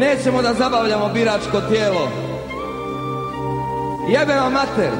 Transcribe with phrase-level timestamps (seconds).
[0.00, 2.08] Nećemo da zabavljamo biračko tijelo.
[4.08, 4.90] Jebe vam mater.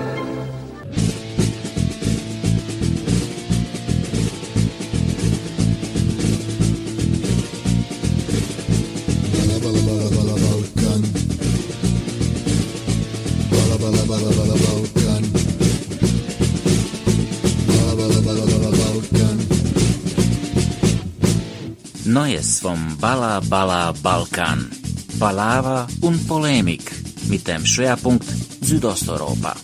[22.04, 24.79] Neues vom Balla Balla Balkan.
[25.20, 26.90] Palaver und Polemik
[27.28, 28.24] mit dem Schwerpunkt
[28.62, 29.54] Südosteuropa.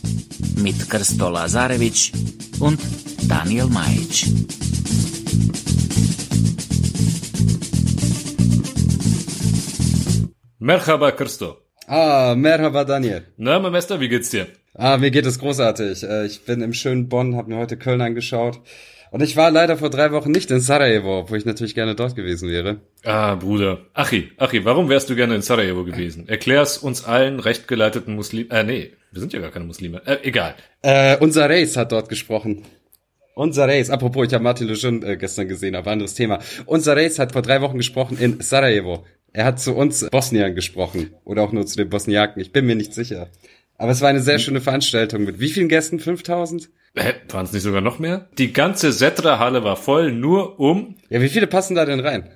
[0.56, 2.12] Mit Krsto Lazarevic
[2.60, 2.78] und
[3.26, 4.26] Daniel Majic.
[10.58, 11.56] Merhaba, Christo.
[11.86, 13.22] Ah, merhaba Daniel.
[13.38, 14.48] Na, mein Meister, wie geht's dir?
[14.74, 16.02] Ah, mir geht es großartig.
[16.02, 18.60] Äh, Ich bin im schönen Bonn, habe mir heute Köln angeschaut.
[19.10, 22.16] Und ich war leider vor drei Wochen nicht in Sarajevo, obwohl ich natürlich gerne dort
[22.16, 22.80] gewesen wäre.
[23.04, 23.86] Ah, Bruder.
[23.94, 26.28] Achi, Achi, warum wärst du gerne in Sarajevo gewesen?
[26.28, 28.50] Erklär's uns allen rechtgeleiteten Muslimen.
[28.50, 30.02] Äh, nee, wir sind ja gar keine Muslime.
[30.06, 30.54] Äh, egal.
[30.82, 32.64] Äh, unser Reis hat dort gesprochen.
[33.34, 36.38] Unser Reis, apropos, ich habe Martin Lejeune äh, gestern gesehen, aber anderes Thema.
[36.64, 39.04] Unser Reis hat vor drei Wochen gesprochen in Sarajevo.
[39.32, 41.10] Er hat zu uns Bosniern gesprochen.
[41.24, 42.40] Oder auch nur zu den Bosniaken.
[42.40, 43.28] Ich bin mir nicht sicher.
[43.76, 45.24] Aber es war eine sehr schöne Veranstaltung.
[45.24, 46.00] Mit wie vielen Gästen?
[46.00, 46.70] 5000?
[46.98, 48.28] Hä, waren es nicht sogar noch mehr?
[48.38, 50.96] Die ganze Setra-Halle war voll, nur um...
[51.10, 52.30] Ja, wie viele passen da denn rein?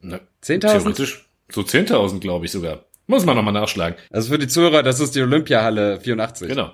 [0.00, 0.60] Na, 10.000?
[0.60, 2.84] Theoretisch so 10.000, glaube ich sogar.
[3.06, 3.98] Muss man nochmal nachschlagen.
[4.10, 6.48] Also für die Zuhörer, das ist die Olympiahalle 84.
[6.48, 6.72] Genau.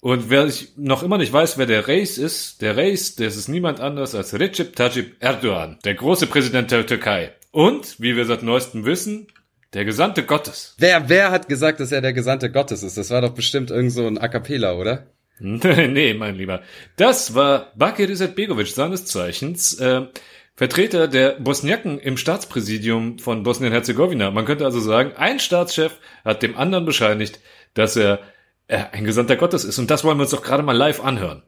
[0.00, 3.48] Und wer ich noch immer nicht weiß, wer der Reis ist, der Reis, das ist
[3.48, 7.32] niemand anders als Recep Tayyip Erdogan, der große Präsident der Türkei.
[7.50, 9.28] Und, wie wir seit neuestem wissen,
[9.72, 10.74] der Gesandte Gottes.
[10.78, 12.98] Wer, wer hat gesagt, dass er der Gesandte Gottes ist?
[12.98, 15.06] Das war doch bestimmt irgend so ein A Cappella, oder?
[15.38, 16.62] nee, mein Lieber.
[16.96, 20.06] Das war Bakir Izetbegovic, seines Zeichens, äh,
[20.54, 24.30] Vertreter der Bosniaken im Staatspräsidium von Bosnien-Herzegowina.
[24.30, 27.40] Man könnte also sagen, ein Staatschef hat dem anderen bescheinigt,
[27.74, 28.20] dass er
[28.68, 29.78] äh, ein Gesandter Gottes ist.
[29.78, 31.42] Und das wollen wir uns doch gerade mal live anhören.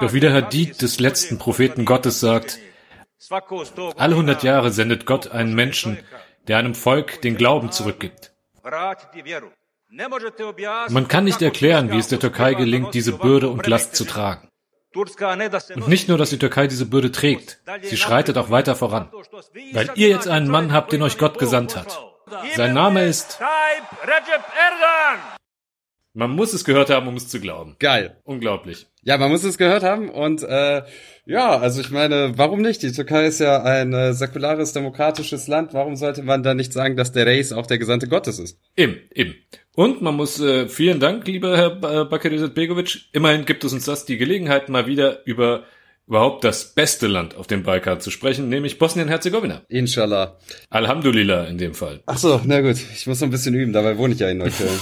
[0.00, 2.60] Doch wie der Hadith des letzten Propheten Gottes sagt,
[3.96, 5.98] alle hundert Jahre sendet Gott einen Menschen,
[6.46, 8.32] der einem Volk den Glauben zurückgibt.
[10.88, 14.48] Man kann nicht erklären, wie es der Türkei gelingt, diese Bürde und Last zu tragen.
[14.94, 19.10] Und nicht nur, dass die Türkei diese Bürde trägt, sie schreitet auch weiter voran.
[19.72, 21.98] Weil ihr jetzt einen Mann habt, den euch Gott gesandt hat.
[22.56, 23.38] Sein Name ist...
[26.14, 27.76] Man muss es gehört haben, um es zu glauben.
[27.78, 28.20] Geil.
[28.24, 28.86] Unglaublich.
[29.04, 30.82] Ja, man muss es gehört haben und äh,
[31.26, 32.82] ja, also ich meine, warum nicht?
[32.82, 35.74] Die Türkei ist ja ein äh, säkulares, demokratisches Land.
[35.74, 38.58] Warum sollte man da nicht sagen, dass der Reis auch der Gesandte Gottes ist?
[38.76, 39.34] Eben, eben.
[39.74, 43.06] Und man muss, äh, vielen Dank, lieber Herr ba Bakir Begovic.
[43.12, 45.64] Immerhin gibt es uns das die Gelegenheit, mal wieder über
[46.06, 49.62] überhaupt das beste Land auf dem Balkan zu sprechen, nämlich Bosnien-Herzegowina.
[49.68, 50.38] Inshallah.
[50.68, 52.02] Alhamdulillah in dem Fall.
[52.06, 54.38] Ach so, na gut, ich muss noch ein bisschen üben, dabei wohne ich ja in
[54.38, 54.70] Neukölln.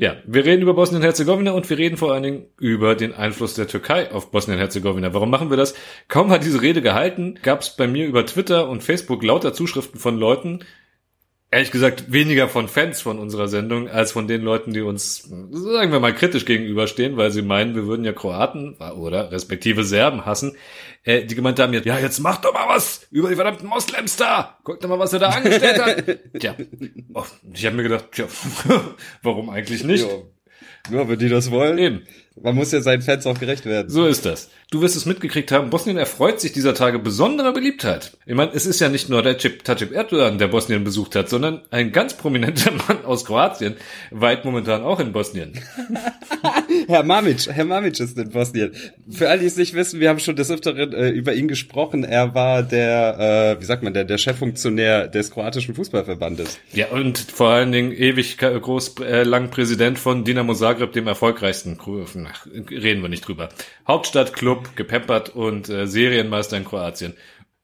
[0.00, 3.66] Ja, wir reden über Bosnien-Herzegowina und wir reden vor allen Dingen über den Einfluss der
[3.66, 5.12] Türkei auf Bosnien-Herzegowina.
[5.12, 5.74] Warum machen wir das?
[6.06, 9.98] Kaum hat diese Rede gehalten, gab es bei mir über Twitter und Facebook lauter Zuschriften
[9.98, 10.60] von Leuten,
[11.50, 15.92] ehrlich gesagt weniger von Fans von unserer Sendung als von den Leuten, die uns, sagen
[15.92, 20.56] wir mal, kritisch gegenüberstehen, weil sie meinen, wir würden ja Kroaten oder respektive Serben hassen,
[21.04, 24.58] äh, die gemeint haben, ja, jetzt mach doch mal was über die verdammten Moslems da.
[24.62, 26.18] Guck doch mal, was er da angestellt hat.
[26.38, 26.54] Tja,
[27.14, 28.26] oh, ich habe mir gedacht, tja,
[29.22, 30.04] warum eigentlich nicht?
[30.04, 30.30] Jo.
[30.90, 31.78] Nur wenn die das wollen.
[31.78, 32.02] Eben.
[32.42, 33.88] Man muss ja seinen Fans auch gerecht werden.
[33.90, 34.48] So ist das.
[34.70, 38.12] Du wirst es mitgekriegt haben, Bosnien erfreut sich dieser Tage besonderer Beliebtheit.
[38.26, 41.62] Ich meine, es ist ja nicht nur Recep Tayyip Erdogan, der Bosnien besucht hat, sondern
[41.70, 43.76] ein ganz prominenter Mann aus Kroatien,
[44.10, 45.52] weit momentan auch in Bosnien.
[46.86, 48.72] Herr Mamic, Herr Mamic ist in Bosnien.
[49.10, 52.04] Für alle, die es nicht wissen, wir haben schon des Öfteren äh, über ihn gesprochen.
[52.04, 56.58] Er war der, äh, wie sagt man, der, der Cheffunktionär des kroatischen Fußballverbandes.
[56.72, 61.78] Ja, und vor allen Dingen ewig groß, äh, lang Präsident von Dinamo Zagreb, dem erfolgreichsten,
[61.78, 63.48] Kru- ach, reden wir nicht drüber.
[63.86, 67.14] Hauptstadtclub, gepeppert und äh, Serienmeister in Kroatien.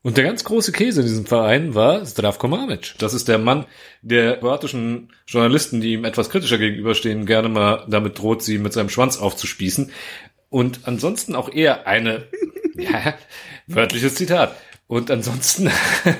[0.03, 2.95] Und der ganz große Käse in diesem Verein war Zdravko Mamic.
[2.99, 3.65] Das ist der Mann,
[4.03, 8.91] der kroatischen Journalisten, die ihm etwas kritischer gegenüberstehen, gerne mal damit droht, sie mit seinem
[8.91, 9.91] Schwanz aufzuspießen.
[10.51, 12.29] Und ansonsten auch eher eine,
[12.77, 13.15] ja,
[13.67, 14.55] wörtliches Zitat.
[14.87, 15.71] Und ansonsten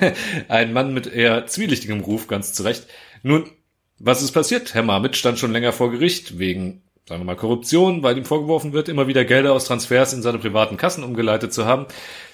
[0.49, 2.87] ein Mann mit eher zwielichtigem Ruf, ganz zurecht.
[3.23, 3.51] Nun,
[3.99, 4.73] was ist passiert?
[4.73, 8.73] Herr Mamic stand schon länger vor Gericht wegen, sagen wir mal, Korruption, weil ihm vorgeworfen
[8.73, 11.87] wird, immer wieder Gelder aus Transfers in seine privaten Kassen umgeleitet zu haben.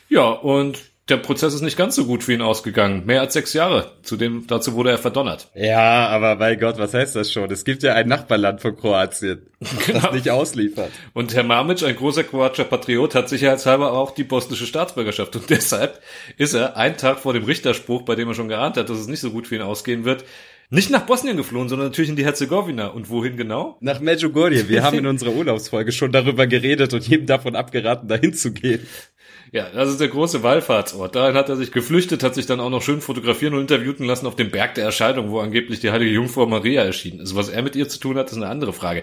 [0.08, 3.04] Ja, und der Prozess ist nicht ganz so gut für ihn ausgegangen.
[3.04, 3.90] Mehr als sechs Jahre.
[4.02, 5.48] Zudem, dazu wurde er verdonnert.
[5.54, 7.50] Ja, aber mein Gott, was heißt das schon?
[7.50, 9.46] Es gibt ja ein Nachbarland von Kroatien,
[9.86, 10.00] genau.
[10.02, 10.92] das nicht ausliefert.
[11.12, 15.34] Und Herr Mamic, ein großer kroatischer Patriot, hat sicherheitshalber auch die bosnische Staatsbürgerschaft.
[15.34, 16.00] Und deshalb
[16.36, 19.08] ist er einen Tag vor dem Richterspruch, bei dem er schon geahnt hat, dass es
[19.08, 20.24] nicht so gut für ihn ausgehen wird,
[20.70, 22.86] nicht nach Bosnien geflohen, sondern natürlich in die Herzegowina.
[22.88, 23.76] Und wohin genau?
[23.80, 24.68] Nach Medjugorje.
[24.68, 28.86] Wir haben in unserer Urlaubsfolge schon darüber geredet und jedem davon abgeraten, dahin zu gehen.
[29.52, 31.16] Ja, das ist der große Wallfahrtsort.
[31.16, 34.26] Dahin hat er sich geflüchtet, hat sich dann auch noch schön fotografieren und interviewen lassen
[34.26, 37.34] auf dem Berg der Erscheidung, wo angeblich die heilige Jungfrau Maria erschienen ist.
[37.34, 39.02] Was er mit ihr zu tun hat, ist eine andere Frage.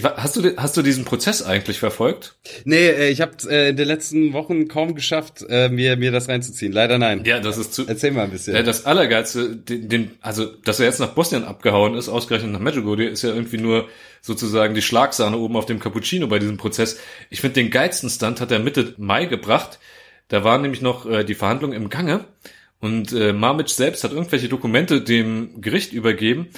[0.00, 2.36] Hast du, hast du diesen Prozess eigentlich verfolgt?
[2.64, 6.30] Nee, äh, ich habe äh, in den letzten Wochen kaum geschafft, äh, mir, mir das
[6.30, 6.72] reinzuziehen.
[6.72, 7.24] Leider nein.
[7.26, 7.86] Ja, das ist zu.
[7.86, 8.54] Erzähl mal ein bisschen.
[8.54, 12.60] Ja, das Allergeilste, den, den, also, dass er jetzt nach Bosnien abgehauen ist, ausgerechnet nach
[12.60, 13.86] Medjugorje, ist ja irgendwie nur
[14.22, 16.98] sozusagen die Schlagsahne oben auf dem Cappuccino bei diesem Prozess.
[17.28, 19.78] Ich finde, den geilsten Stunt hat er Mitte Mai gebracht.
[20.28, 22.24] Da waren nämlich noch äh, die Verhandlungen im Gange
[22.80, 26.48] und äh, Mamic selbst hat irgendwelche Dokumente dem Gericht übergeben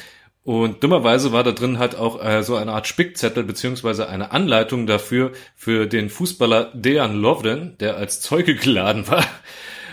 [0.45, 4.87] und dummerweise war da drin halt auch äh, so eine Art Spickzettel beziehungsweise eine Anleitung
[4.87, 9.25] dafür für den Fußballer Dejan Lovren, der als Zeuge geladen war,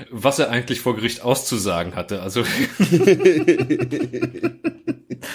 [0.09, 2.21] was er eigentlich vor Gericht auszusagen hatte.
[2.21, 2.43] Also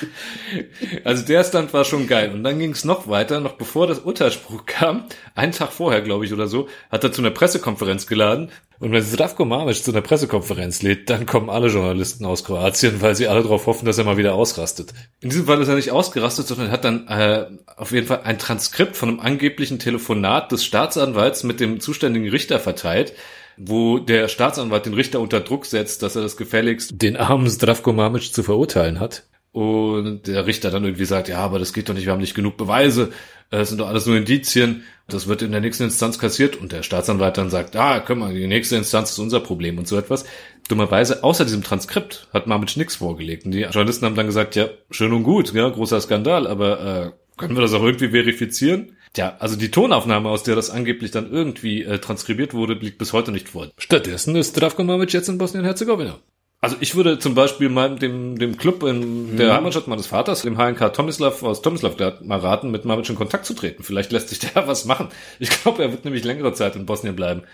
[1.04, 2.32] Also der Stunt war schon geil.
[2.32, 5.04] Und dann ging es noch weiter, noch bevor das Urteilsspruch kam,
[5.34, 8.50] einen Tag vorher, glaube ich, oder so, hat er zu einer Pressekonferenz geladen.
[8.78, 13.14] Und wenn Zdravko Mamic zu einer Pressekonferenz lädt, dann kommen alle Journalisten aus Kroatien, weil
[13.14, 14.92] sie alle darauf hoffen, dass er mal wieder ausrastet.
[15.20, 17.46] In diesem Fall ist er nicht ausgerastet, sondern hat dann äh,
[17.76, 22.60] auf jeden Fall ein Transkript von einem angeblichen Telefonat des Staatsanwalts mit dem zuständigen Richter
[22.60, 23.14] verteilt,
[23.56, 27.94] wo der Staatsanwalt den Richter unter Druck setzt, dass er das gefälligst den armen Zdravko
[27.94, 29.24] Mamic zu verurteilen hat.
[29.56, 32.34] Und der Richter dann irgendwie sagt, ja, aber das geht doch nicht, wir haben nicht
[32.34, 33.10] genug Beweise,
[33.48, 36.56] es sind doch alles nur Indizien, das wird in der nächsten Instanz kassiert.
[36.56, 39.88] Und der Staatsanwalt dann sagt, ah, können wir, die nächste Instanz ist unser Problem und
[39.88, 40.26] so etwas.
[40.68, 43.46] Dummerweise, außer diesem Transkript, hat Mamic nichts vorgelegt.
[43.46, 47.10] Und die Journalisten haben dann gesagt, ja, schön und gut, ja, großer Skandal, aber äh,
[47.38, 48.98] können wir das auch irgendwie verifizieren?
[49.14, 53.14] Tja, also die Tonaufnahme, aus der das angeblich dann irgendwie äh, transkribiert wurde, liegt bis
[53.14, 53.70] heute nicht vor.
[53.78, 56.18] Stattdessen ist Zdravko Mamic jetzt in Bosnien-Herzegowina.
[56.66, 59.52] Also ich würde zum Beispiel mal dem, dem Club in der mhm.
[59.52, 63.54] Heimatstadt meines Vaters, dem HNK Tomislav aus Tomislav, mal raten, mit Mamic in Kontakt zu
[63.54, 63.84] treten.
[63.84, 65.10] Vielleicht lässt sich der was machen.
[65.38, 67.44] Ich glaube, er wird nämlich längere Zeit in Bosnien bleiben.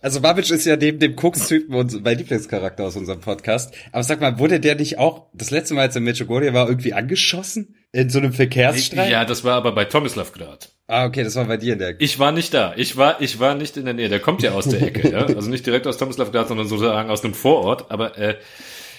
[0.00, 3.74] Also Babic ist ja neben dem Koks-Typen und mein Lieblingscharakter aus unserem Podcast.
[3.92, 6.66] Aber sag mal, wurde der nicht auch das letzte Mal, als er in Medjugorje war,
[6.66, 7.74] irgendwie angeschossen?
[7.94, 9.10] In so einem Verkehrsstreit?
[9.10, 10.66] Ja, das war aber bei Tomislav gerade.
[10.86, 12.72] Ah, okay, das war bei dir in der Ich war nicht da.
[12.76, 14.08] Ich war, ich war nicht in der Nähe.
[14.08, 15.26] Der kommt ja aus der Ecke, ja.
[15.26, 17.90] Also nicht direkt aus Tomislav gerade, sondern sozusagen aus einem Vorort.
[17.90, 18.36] Aber, äh,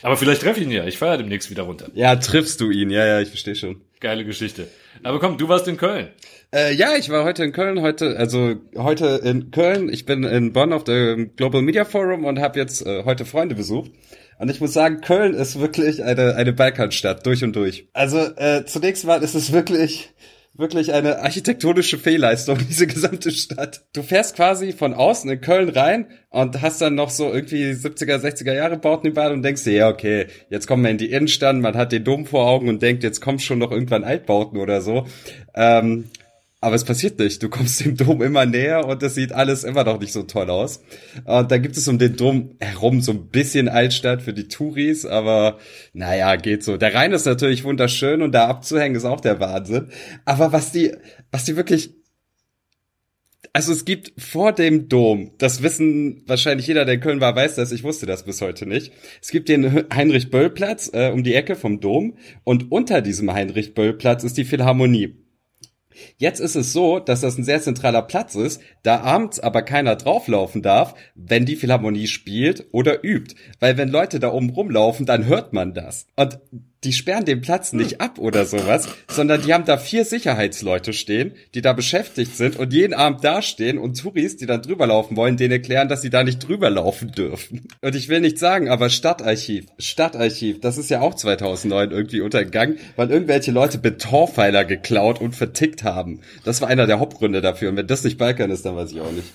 [0.03, 0.85] aber vielleicht treffe ich ihn ja.
[0.85, 1.87] Ich fahre demnächst wieder runter.
[1.95, 2.91] Ja, triffst du ihn.
[2.91, 3.81] Ja, ja, ich verstehe schon.
[3.99, 4.67] Geile Geschichte.
[5.01, 6.09] Aber komm, du warst in Köln.
[6.53, 9.89] Äh, ja, ich war heute in Köln, heute, also heute in Köln.
[9.89, 13.55] Ich bin in Bonn auf dem Global Media Forum und habe jetzt äh, heute Freunde
[13.55, 13.89] besucht.
[14.43, 17.87] Und ich muss sagen, Köln ist wirklich eine, eine Balkanstadt, durch und durch.
[17.93, 20.09] Also äh, zunächst mal ist es wirklich
[20.53, 23.85] wirklich eine architektonische Fehlleistung, diese gesamte Stadt.
[23.93, 28.17] Du fährst quasi von außen in Köln rein und hast dann noch so irgendwie 70er,
[28.17, 31.55] 60er Jahre Bauten überall und denkst dir, ja, okay, jetzt kommen wir in die Innenstadt,
[31.55, 34.81] man hat den Dom vor Augen und denkt, jetzt kommt schon noch irgendwann Altbauten oder
[34.81, 35.07] so.
[35.55, 36.09] Ähm,
[36.63, 37.43] aber es passiert nicht.
[37.43, 40.49] Du kommst dem Dom immer näher und es sieht alles immer noch nicht so toll
[40.49, 40.81] aus.
[41.25, 45.05] Und da gibt es um den Dom herum so ein bisschen Altstadt für die Touris,
[45.05, 45.57] aber
[45.91, 46.77] naja, geht so.
[46.77, 49.89] Der Rhein ist natürlich wunderschön und da abzuhängen ist auch der Wahnsinn.
[50.23, 50.93] Aber was die,
[51.31, 51.95] was die wirklich
[53.51, 57.53] also es gibt vor dem Dom, das wissen wahrscheinlich jeder, der in Köln war, weiß
[57.55, 58.91] das, ich wusste das bis heute nicht.
[59.21, 64.37] Es gibt den Heinrich-Böll-Platz äh, um die Ecke vom Dom und unter diesem Heinrich-Böll-Platz ist
[64.37, 65.22] die Philharmonie.
[66.17, 69.95] Jetzt ist es so, dass das ein sehr zentraler Platz ist, da abends aber keiner
[69.95, 73.35] drauflaufen darf, wenn die Philharmonie spielt oder übt.
[73.59, 76.07] Weil wenn Leute da oben rumlaufen, dann hört man das.
[76.15, 76.39] Und
[76.83, 81.33] die sperren den Platz nicht ab oder sowas, sondern die haben da vier Sicherheitsleute stehen,
[81.53, 85.37] die da beschäftigt sind und jeden Abend dastehen und Touris, die dann drüber laufen wollen,
[85.37, 87.67] denen erklären, dass sie da nicht drüber laufen dürfen.
[87.81, 92.77] Und ich will nicht sagen, aber Stadtarchiv, Stadtarchiv, das ist ja auch 2009 irgendwie untergegangen,
[92.95, 96.21] weil irgendwelche Leute Betonpfeiler geklaut und vertickt haben.
[96.43, 97.69] Das war einer der Hauptgründe dafür.
[97.69, 99.27] Und wenn das nicht Balkan ist, dann weiß ich auch nicht.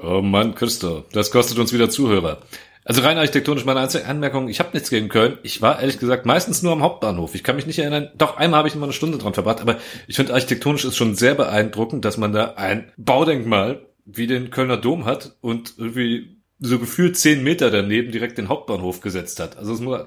[0.00, 2.40] Oh Mann, Christo, das kostet uns wieder Zuhörer.
[2.88, 5.36] Also rein architektonisch meine einzige Anmerkung, ich habe nichts gegen Köln.
[5.42, 7.34] Ich war ehrlich gesagt meistens nur am Hauptbahnhof.
[7.34, 9.76] Ich kann mich nicht erinnern, doch einmal habe ich immer eine Stunde dran verbracht, aber
[10.06, 14.78] ich finde architektonisch ist schon sehr beeindruckend, dass man da ein Baudenkmal wie den Kölner
[14.78, 19.58] Dom hat und irgendwie so gefühlt zehn Meter daneben direkt den Hauptbahnhof gesetzt hat.
[19.58, 20.00] Also es muss,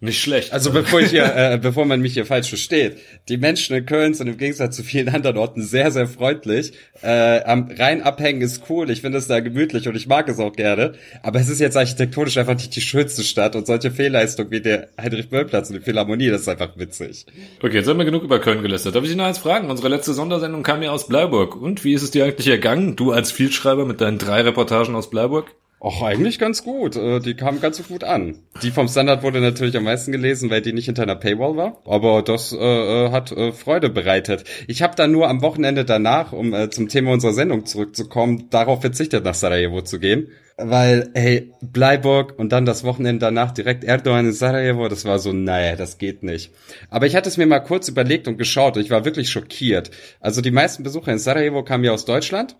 [0.00, 0.52] Nicht schlecht.
[0.52, 2.98] Also bevor ich hier, äh, bevor man mich hier falsch versteht,
[3.28, 6.72] die Menschen in Köln sind im Gegensatz zu vielen anderen Orten sehr, sehr freundlich.
[7.02, 10.38] Äh, am Rhein abhängen ist cool, ich finde es da gemütlich und ich mag es
[10.38, 10.92] auch gerne.
[11.22, 14.88] Aber es ist jetzt architektonisch einfach nicht die schönste Stadt und solche Fehlleistungen wie der
[15.00, 17.26] Heinrich-Böll-Platz und die Philharmonie, das ist einfach witzig.
[17.62, 18.94] Okay, jetzt haben wir genug über Köln gelästert.
[18.94, 19.70] Darf ich noch eins fragen?
[19.70, 21.56] Unsere letzte Sondersendung kam ja aus Bleiburg.
[21.56, 22.96] Und wie ist es dir eigentlich ergangen?
[22.96, 25.54] Du als Vielschreiber mit deinen drei Reportagen aus Bleiburg?
[25.84, 26.96] Och, eigentlich ganz gut.
[26.96, 28.36] Äh, Die kamen ganz so gut an.
[28.62, 31.82] Die vom Standard wurde natürlich am meisten gelesen, weil die nicht hinter einer Paywall war.
[31.84, 34.44] Aber das äh, äh, hat äh, Freude bereitet.
[34.66, 38.80] Ich habe dann nur am Wochenende danach, um äh, zum Thema unserer Sendung zurückzukommen, darauf
[38.80, 40.28] verzichtet, nach Sarajevo zu gehen.
[40.56, 45.34] Weil, hey, Bleiburg und dann das Wochenende danach direkt Erdogan in Sarajevo, das war so,
[45.34, 46.50] naja, das geht nicht.
[46.88, 49.90] Aber ich hatte es mir mal kurz überlegt und geschaut und ich war wirklich schockiert.
[50.20, 52.56] Also die meisten Besucher in Sarajevo kamen ja aus Deutschland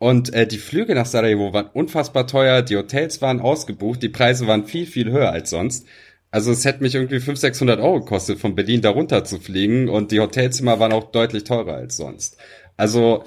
[0.00, 4.46] und äh, die Flüge nach Sarajevo waren unfassbar teuer, die Hotels waren ausgebucht, die Preise
[4.46, 5.86] waren viel, viel höher als sonst.
[6.30, 10.10] Also es hätte mich irgendwie 500, 600 Euro gekostet, von Berlin darunter zu fliegen und
[10.10, 12.38] die Hotelzimmer waren auch deutlich teurer als sonst.
[12.78, 13.24] Also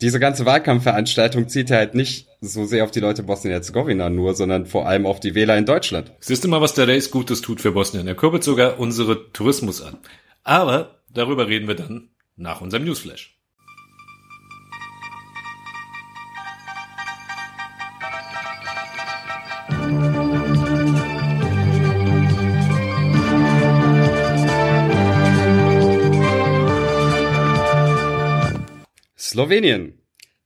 [0.00, 4.66] diese ganze Wahlkampfveranstaltung zieht halt nicht so sehr auf die Leute in Bosnien-Herzegowina nur, sondern
[4.66, 6.10] vor allem auf die Wähler in Deutschland.
[6.18, 8.08] Siehst du mal, was der Race Gutes tut für Bosnien.
[8.08, 9.98] Er kurbelt sogar unsere Tourismus an.
[10.42, 13.31] Aber darüber reden wir dann nach unserem Newsflash.
[29.32, 29.94] Slowenien.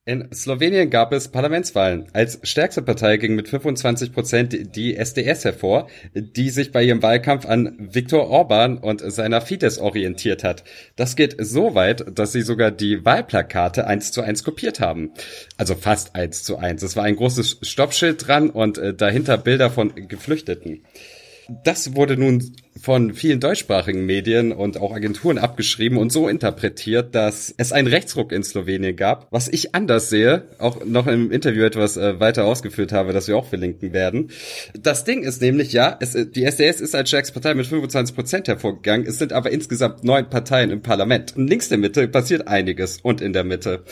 [0.04, 2.06] In Slowenien gab es Parlamentswahlen.
[2.12, 7.46] Als stärkste Partei ging mit 25 Prozent die SDS hervor, die sich bei ihrem Wahlkampf
[7.46, 10.62] an Viktor Orban und seiner Fidesz orientiert hat.
[10.94, 15.10] Das geht so weit, dass sie sogar die Wahlplakate eins zu eins kopiert haben.
[15.56, 16.84] Also fast eins zu eins.
[16.84, 20.84] Es war ein großes Stoppschild dran und äh, dahinter Bilder von Geflüchteten.
[21.64, 27.54] Das wurde nun von vielen deutschsprachigen Medien und auch Agenturen abgeschrieben und so interpretiert, dass
[27.56, 31.97] es einen Rechtsruck in Slowenien gab, was ich anders sehe, auch noch im Interview etwas
[31.97, 34.30] äh, weiter ausgeführt habe, das wir auch verlinken werden.
[34.78, 38.49] Das Ding ist nämlich, ja, es, die SDS ist als stärkste Partei mit 25 Prozent
[38.49, 41.37] hervorgegangen, es sind aber insgesamt neun Parteien im Parlament.
[41.37, 43.85] Und links der Mitte passiert einiges und in der Mitte.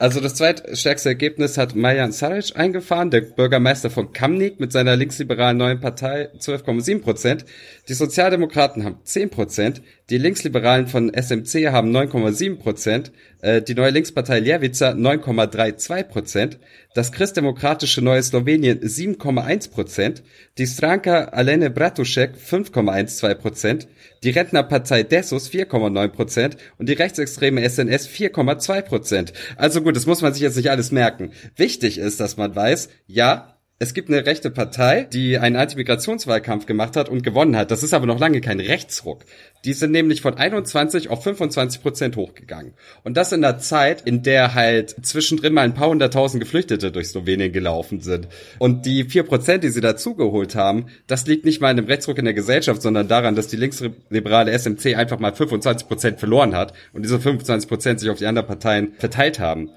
[0.00, 5.58] Also das zweitstärkste Ergebnis hat Majan Saric eingefahren, der Bürgermeister von Kamnik mit seiner linksliberalen
[5.58, 7.44] neuen Partei 12,7 Prozent.
[7.86, 13.90] Die Sozialdemokraten haben 10 Prozent, die Linksliberalen von SMC haben 9,7 Prozent, äh, die neue
[13.90, 16.58] Linkspartei Ljevica 9,32 Prozent,
[16.94, 20.22] das christdemokratische Neue Slowenien 7,1 Prozent,
[20.56, 23.88] die Stranka Alene Bratušek 5,12 Prozent,
[24.22, 29.32] die Rentnerpartei Desus 4,9 Prozent und die rechtsextreme SNS 4,2 Prozent.
[29.56, 31.32] Also gut, das muss man sich jetzt nicht alles merken.
[31.56, 36.96] Wichtig ist, dass man weiß, ja, es gibt eine rechte Partei, die einen Antimigrationswahlkampf gemacht
[36.96, 37.70] hat und gewonnen hat.
[37.70, 39.24] Das ist aber noch lange kein Rechtsruck.
[39.64, 42.74] Die sind nämlich von 21 auf 25 Prozent hochgegangen.
[43.04, 47.08] Und das in einer Zeit, in der halt zwischendrin mal ein paar hunderttausend Geflüchtete durch
[47.08, 48.28] Slowenien gelaufen sind.
[48.58, 52.18] Und die vier Prozent, die sie dazugeholt haben, das liegt nicht mal in dem Rechtsruck
[52.18, 56.74] in der Gesellschaft, sondern daran, dass die linksliberale SMC einfach mal 25 Prozent verloren hat
[56.92, 59.70] und diese 25 Prozent sich auf die anderen Parteien verteilt haben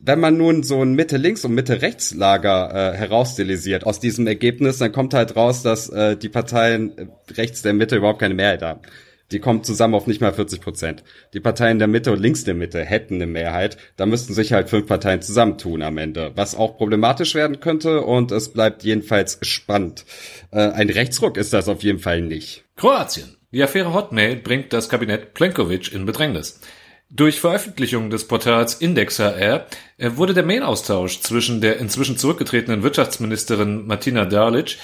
[0.00, 5.14] wenn man nun so ein Mitte-Links- und Mitte-Rechts-Lager äh, herausstilisiert aus diesem Ergebnis, dann kommt
[5.14, 8.80] halt raus, dass äh, die Parteien äh, rechts der Mitte überhaupt keine Mehrheit haben.
[9.30, 11.04] Die kommen zusammen auf nicht mal 40 Prozent.
[11.34, 13.76] Die Parteien der Mitte und links der Mitte hätten eine Mehrheit.
[13.96, 18.32] Da müssten sich halt fünf Parteien zusammentun am Ende, was auch problematisch werden könnte und
[18.32, 20.06] es bleibt jedenfalls spannend.
[20.50, 22.64] Äh, ein Rechtsruck ist das auf jeden Fall nicht.
[22.76, 23.36] Kroatien.
[23.50, 26.60] Die Affäre Hotmail bringt das Kabinett Plenkovic in Bedrängnis.
[27.10, 34.26] Durch Veröffentlichung des Portals IndexHR äh, wurde der Mail-Austausch zwischen der inzwischen zurückgetretenen Wirtschaftsministerin Martina
[34.26, 34.76] Darlic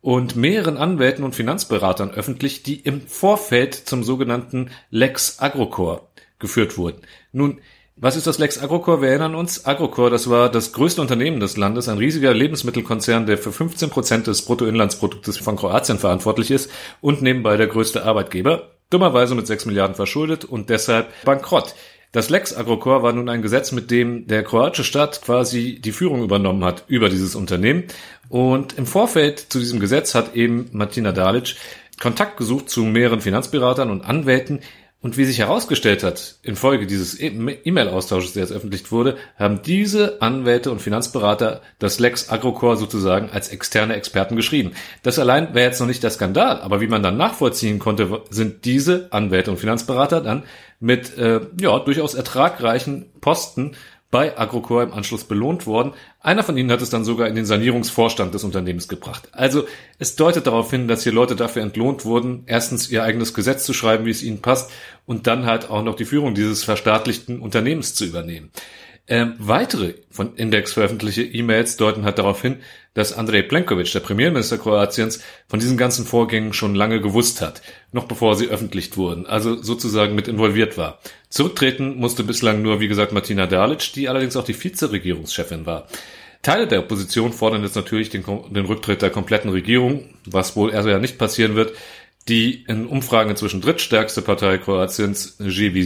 [0.00, 6.08] und mehreren Anwälten und Finanzberatern öffentlich, die im Vorfeld zum sogenannten Lex Agrocor
[6.40, 7.02] geführt wurden.
[7.30, 7.60] Nun,
[7.94, 9.00] was ist das Lex Agrocor?
[9.00, 13.38] Wir erinnern uns, Agrocor, das war das größte Unternehmen des Landes, ein riesiger Lebensmittelkonzern, der
[13.38, 19.34] für 15 Prozent des Bruttoinlandsproduktes von Kroatien verantwortlich ist und nebenbei der größte Arbeitgeber dummerweise
[19.34, 21.74] mit 6 Milliarden verschuldet und deshalb bankrott.
[22.10, 26.22] Das Lex Agrokor war nun ein Gesetz, mit dem der kroatische Staat quasi die Führung
[26.22, 27.84] übernommen hat über dieses Unternehmen.
[28.30, 31.56] Und im Vorfeld zu diesem Gesetz hat eben Martina Dalic
[32.00, 34.60] Kontakt gesucht zu mehreren Finanzberatern und Anwälten,
[35.00, 40.20] und wie sich herausgestellt hat, infolge dieses e- E-Mail-Austausches, der jetzt öffentlich wurde, haben diese
[40.20, 44.72] Anwälte und Finanzberater das Lex Agrocor sozusagen als externe Experten geschrieben.
[45.04, 48.64] Das allein wäre jetzt noch nicht der Skandal, aber wie man dann nachvollziehen konnte, sind
[48.64, 50.42] diese Anwälte und Finanzberater dann
[50.80, 53.76] mit äh, ja durchaus ertragreichen Posten
[54.10, 55.92] bei Agrocor im Anschluss belohnt worden.
[56.20, 59.28] Einer von ihnen hat es dann sogar in den Sanierungsvorstand des Unternehmens gebracht.
[59.32, 59.66] Also
[59.98, 63.74] es deutet darauf hin, dass hier Leute dafür entlohnt wurden, erstens ihr eigenes Gesetz zu
[63.74, 64.70] schreiben, wie es ihnen passt,
[65.04, 68.50] und dann halt auch noch die Führung dieses verstaatlichten Unternehmens zu übernehmen.
[69.10, 72.58] Ähm, weitere von Index veröffentlichte E-Mails deuten halt darauf hin,
[72.92, 78.04] dass Andrej Plenkovic, der Premierminister Kroatiens, von diesen ganzen Vorgängen schon lange gewusst hat, noch
[78.04, 80.98] bevor sie öffentlich wurden, also sozusagen mit involviert war.
[81.30, 85.88] Zurücktreten musste bislang nur, wie gesagt, Martina Dalic, die allerdings auch die Vizeregierungschefin war.
[86.42, 90.86] Teile der Opposition fordern jetzt natürlich den, den Rücktritt der kompletten Regierung, was wohl erst
[90.86, 91.72] ja nicht passieren wird.
[92.28, 95.84] Die in Umfragen inzwischen drittstärkste Partei Kroatiens, Živi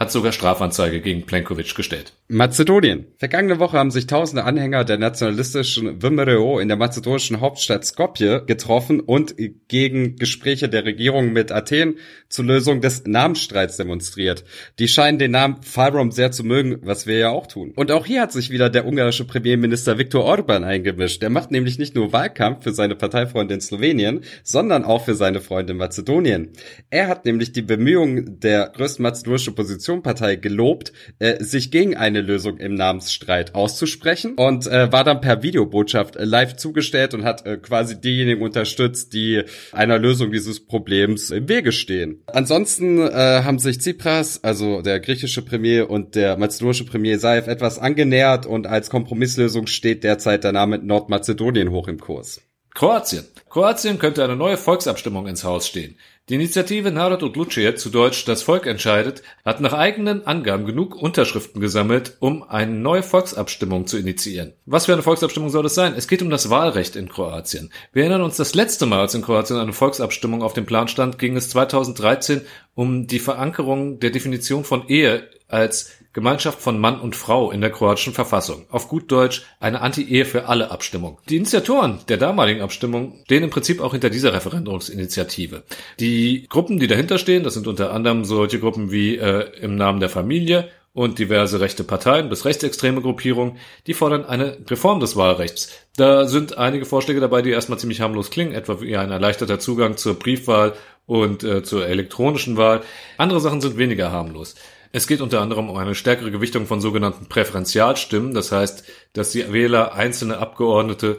[0.00, 2.14] hat sogar Strafanzeige gegen Plenkovic gestellt.
[2.26, 3.04] Mazedonien.
[3.18, 9.00] Vergangene Woche haben sich tausende Anhänger der nationalistischen VMRO in der mazedonischen Hauptstadt Skopje getroffen
[9.00, 9.34] und
[9.68, 11.96] gegen Gespräche der Regierung mit Athen
[12.30, 14.44] zur Lösung des Namensstreits demonstriert.
[14.78, 17.72] Die scheinen den Namen Fyrom sehr zu mögen, was wir ja auch tun.
[17.76, 21.22] Und auch hier hat sich wieder der ungarische Premierminister Viktor Orban eingemischt.
[21.22, 25.42] Er macht nämlich nicht nur Wahlkampf für seine Parteifreunde in Slowenien, sondern auch für seine
[25.42, 26.52] Freunde in Mazedonien.
[26.88, 29.54] Er hat nämlich die Bemühungen der größten mazedonischen
[29.90, 35.42] Oppositionspartei gelobt, äh, sich gegen eine Lösung im Namensstreit auszusprechen und äh, war dann per
[35.42, 39.42] Videobotschaft äh, live zugestellt und hat äh, quasi diejenigen unterstützt, die
[39.72, 42.22] einer Lösung dieses Problems im Wege stehen.
[42.26, 47.78] Ansonsten äh, haben sich Tsipras, also der griechische Premier und der mazedonische Premier Saif etwas
[47.78, 52.40] angenähert und als Kompromisslösung steht derzeit der Name Nordmazedonien hoch im Kurs.
[52.74, 53.24] Kroatien.
[53.48, 55.96] Kroatien könnte eine neue Volksabstimmung ins Haus stehen.
[56.28, 61.60] Die Initiative Narod Odlučuje, zu Deutsch Das Volk entscheidet, hat nach eigenen Angaben genug Unterschriften
[61.60, 64.52] gesammelt, um eine neue Volksabstimmung zu initiieren.
[64.64, 65.94] Was für eine Volksabstimmung soll es sein?
[65.96, 67.72] Es geht um das Wahlrecht in Kroatien.
[67.92, 71.18] Wir erinnern uns, das letzte Mal, als in Kroatien eine Volksabstimmung auf dem Plan stand,
[71.18, 72.42] ging es 2013
[72.76, 77.70] um die Verankerung der Definition von Ehe als Gemeinschaft von Mann und Frau in der
[77.70, 78.66] kroatischen Verfassung.
[78.68, 81.18] Auf gut Deutsch eine Anti-Ehe für alle Abstimmung.
[81.28, 85.62] Die Initiatoren der damaligen Abstimmung stehen im Prinzip auch hinter dieser Referendumsinitiative.
[86.00, 90.00] Die Gruppen, die dahinter stehen, das sind unter anderem solche Gruppen wie äh, im Namen
[90.00, 95.70] der Familie und diverse rechte Parteien bis rechtsextreme Gruppierungen, die fordern eine Reform des Wahlrechts.
[95.96, 99.96] Da sind einige Vorschläge dabei, die erstmal ziemlich harmlos klingen, etwa wie ein erleichterter Zugang
[99.96, 100.74] zur Briefwahl
[101.06, 102.82] und äh, zur elektronischen Wahl.
[103.18, 104.56] Andere Sachen sind weniger harmlos.
[104.92, 108.34] Es geht unter anderem um eine stärkere Gewichtung von sogenannten Präferenzialstimmen.
[108.34, 111.18] Das heißt, dass die Wähler einzelne Abgeordnete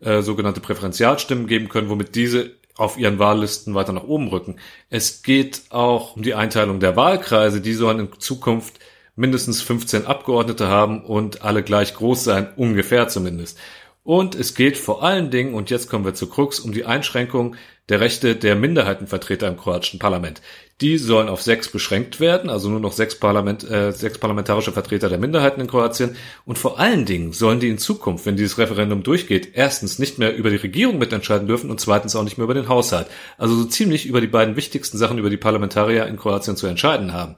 [0.00, 4.56] äh, sogenannte Präferenzialstimmen geben können, womit diese auf ihren Wahllisten weiter nach oben rücken.
[4.90, 7.60] Es geht auch um die Einteilung der Wahlkreise.
[7.60, 8.80] Die sollen in Zukunft
[9.14, 13.58] mindestens 15 Abgeordnete haben und alle gleich groß sein, ungefähr zumindest.
[14.04, 17.54] Und es geht vor allen Dingen, und jetzt kommen wir zu Krux, um die Einschränkung
[17.88, 20.40] der Rechte der Minderheitenvertreter im kroatischen Parlament.
[20.80, 25.08] Die sollen auf sechs beschränkt werden, also nur noch sechs, Parlament, äh, sechs parlamentarische Vertreter
[25.08, 26.16] der Minderheiten in Kroatien.
[26.44, 30.34] Und vor allen Dingen sollen die in Zukunft, wenn dieses Referendum durchgeht, erstens nicht mehr
[30.34, 33.06] über die Regierung mitentscheiden dürfen und zweitens auch nicht mehr über den Haushalt.
[33.38, 37.12] Also so ziemlich über die beiden wichtigsten Sachen über die Parlamentarier in Kroatien zu entscheiden
[37.12, 37.36] haben.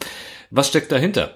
[0.51, 1.35] Was steckt dahinter?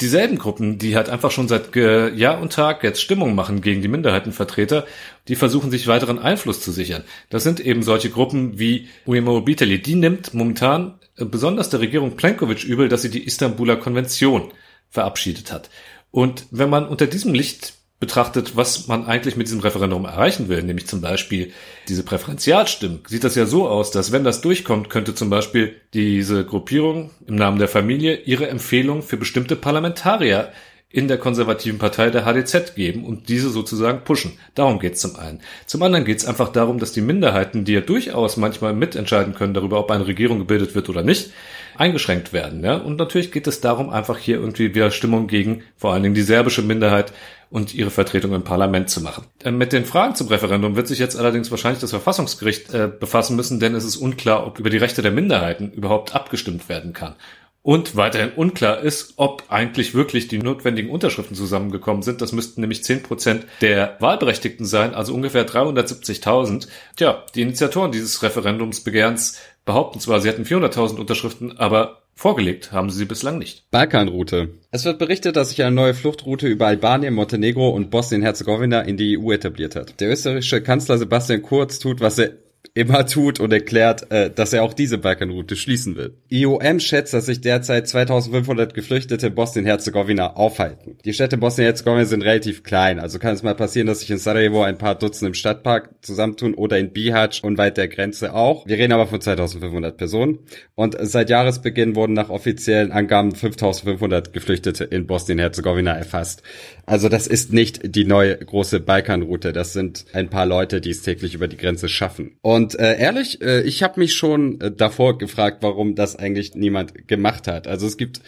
[0.00, 3.82] Dieselben Gruppen, die halt einfach schon seit äh, Jahr und Tag jetzt Stimmung machen gegen
[3.82, 4.86] die Minderheitenvertreter,
[5.28, 7.04] die versuchen sich weiteren Einfluss zu sichern.
[7.28, 9.80] Das sind eben solche Gruppen wie Uemo Biteli.
[9.80, 14.52] Die nimmt momentan äh, besonders der Regierung Plenkovic übel, dass sie die Istanbuler Konvention
[14.88, 15.70] verabschiedet hat.
[16.10, 20.62] Und wenn man unter diesem Licht betrachtet, was man eigentlich mit diesem Referendum erreichen will,
[20.62, 21.52] nämlich zum Beispiel
[21.86, 26.46] diese Präferenzialstimmen, sieht das ja so aus, dass wenn das durchkommt, könnte zum Beispiel diese
[26.46, 30.50] Gruppierung im Namen der Familie ihre Empfehlung für bestimmte Parlamentarier
[30.92, 34.32] in der konservativen Partei der HDZ geben und diese sozusagen pushen.
[34.56, 35.40] Darum geht's zum einen.
[35.66, 39.78] Zum anderen geht's einfach darum, dass die Minderheiten, die ja durchaus manchmal mitentscheiden können darüber,
[39.78, 41.30] ob eine Regierung gebildet wird oder nicht,
[41.76, 42.64] eingeschränkt werden.
[42.64, 42.76] Ja?
[42.76, 46.22] Und natürlich geht es darum, einfach hier irgendwie wieder Stimmung gegen vor allen Dingen die
[46.22, 47.12] serbische Minderheit
[47.50, 49.24] und ihre Vertretung im Parlament zu machen.
[49.44, 53.36] Äh, mit den Fragen zum Referendum wird sich jetzt allerdings wahrscheinlich das Verfassungsgericht äh, befassen
[53.36, 57.16] müssen, denn es ist unklar, ob über die Rechte der Minderheiten überhaupt abgestimmt werden kann.
[57.62, 62.22] Und weiterhin unklar ist, ob eigentlich wirklich die notwendigen Unterschriften zusammengekommen sind.
[62.22, 66.68] Das müssten nämlich zehn Prozent der Wahlberechtigten sein, also ungefähr 370.000.
[66.96, 72.98] Tja, die Initiatoren dieses Referendumsbegehrens behaupten zwar, sie hätten 400.000 Unterschriften, aber vorgelegt haben sie
[72.98, 73.70] sie bislang nicht.
[73.70, 74.50] Balkanroute.
[74.70, 79.18] Es wird berichtet, dass sich eine neue Fluchtroute über Albanien, Montenegro und Bosnien-Herzegowina in die
[79.18, 79.98] EU etabliert hat.
[80.00, 82.32] Der österreichische Kanzler Sebastian Kurz tut, was er
[82.74, 86.14] immer tut und erklärt, äh, dass er auch diese Balkanroute schließen will.
[86.28, 90.96] IOM schätzt, dass sich derzeit 2500 Geflüchtete in Bosnien-Herzegowina aufhalten.
[91.04, 94.62] Die Städte Bosnien-Herzegowina sind relativ klein, also kann es mal passieren, dass sich in Sarajevo
[94.62, 98.66] ein paar Dutzend im Stadtpark zusammentun oder in Bihać und der Grenze auch.
[98.66, 100.38] Wir reden aber von 2500 Personen
[100.74, 106.42] und seit Jahresbeginn wurden nach offiziellen Angaben 5500 Geflüchtete in Bosnien-Herzegowina erfasst.
[106.86, 111.02] Also das ist nicht die neue große Balkanroute, das sind ein paar Leute, die es
[111.02, 112.32] täglich über die Grenze schaffen.
[112.42, 117.08] Und äh, ehrlich, äh, ich habe mich schon äh, davor gefragt, warum das eigentlich niemand
[117.08, 117.66] gemacht hat.
[117.66, 118.20] Also es gibt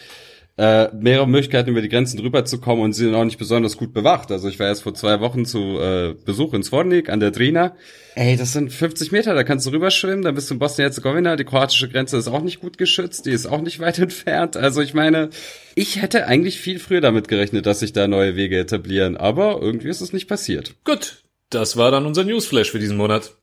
[0.55, 3.75] äh, mehrere Möglichkeiten, über die Grenzen drüber zu kommen und sie sind auch nicht besonders
[3.75, 4.31] gut bewacht.
[4.31, 7.75] Also ich war erst vor zwei Wochen zu äh, Besuch in Svornik an der Drina.
[8.13, 11.37] Ey, das sind 50 Meter, da kannst du rüberschwimmen, dann bist du in Bosnien-Herzegowina.
[11.37, 14.55] Die kroatische Grenze ist auch nicht gut geschützt, die ist auch nicht weit entfernt.
[14.55, 15.31] Also ich meine,
[15.73, 19.89] ich hätte eigentlich viel früher damit gerechnet, dass sich da neue Wege etablieren, aber irgendwie
[19.89, 20.75] ist es nicht passiert.
[20.83, 23.35] Gut, das war dann unser Newsflash für diesen Monat.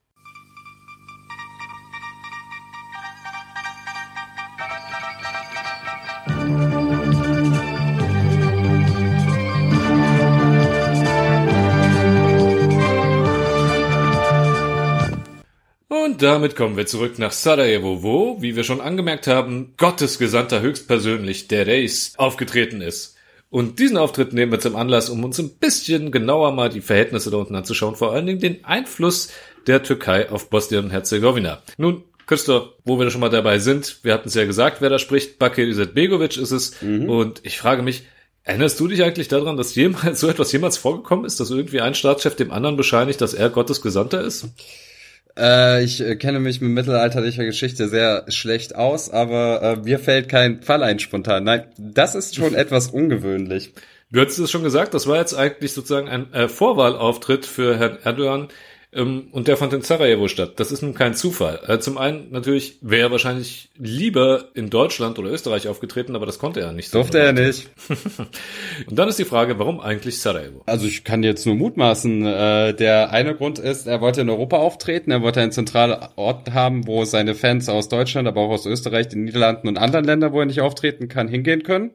[16.21, 20.61] Und damit kommen wir zurück nach Sarajevo, wo, wie wir schon angemerkt haben, Gottes Gesandter
[20.61, 23.17] höchstpersönlich, der Reis, aufgetreten ist.
[23.49, 27.31] Und diesen Auftritt nehmen wir zum Anlass, um uns ein bisschen genauer mal die Verhältnisse
[27.31, 29.31] da unten anzuschauen, vor allen Dingen den Einfluss
[29.67, 31.63] der Türkei auf Bosnien und Herzegowina.
[31.79, 35.01] Nun, Christoph, wo wir schon mal dabei sind, wir hatten es ja gesagt, wer da
[35.01, 36.81] spricht, Bakir Izetbegovic ist es.
[36.81, 37.09] Mhm.
[37.09, 38.05] Und ich frage mich,
[38.45, 41.97] erinnerst du dich eigentlich daran, dass jemals so etwas jemals vorgekommen ist, dass irgendwie ein
[41.97, 44.47] Staatschef dem anderen bescheinigt, dass er Gottes Gesandter ist?
[45.37, 50.29] Äh, ich äh, kenne mich mit mittelalterlicher Geschichte sehr schlecht aus, aber äh, mir fällt
[50.29, 51.43] kein Fall ein spontan.
[51.43, 53.73] Nein, das ist schon etwas ungewöhnlich.
[54.13, 57.99] Du hattest es schon gesagt, das war jetzt eigentlich sozusagen ein äh, Vorwahlauftritt für Herrn
[58.05, 58.47] Erdogan
[58.93, 60.55] und der fand in Sarajevo statt.
[60.57, 61.61] Das ist nun kein Zufall.
[61.65, 66.41] Äh, zum einen natürlich wäre er wahrscheinlich lieber in Deutschland oder Österreich aufgetreten, aber das
[66.41, 66.93] konnte er nicht.
[66.93, 67.71] Durfte er nicht.
[68.89, 70.63] und dann ist die Frage, warum eigentlich Sarajevo?
[70.67, 72.27] Also ich kann jetzt nur mutmaßen.
[72.27, 76.53] Äh, der eine Grund ist, er wollte in Europa auftreten, er wollte einen zentralen Ort
[76.53, 80.33] haben, wo seine Fans aus Deutschland, aber auch aus Österreich, den Niederlanden und anderen Ländern,
[80.33, 81.93] wo er nicht auftreten kann, hingehen können.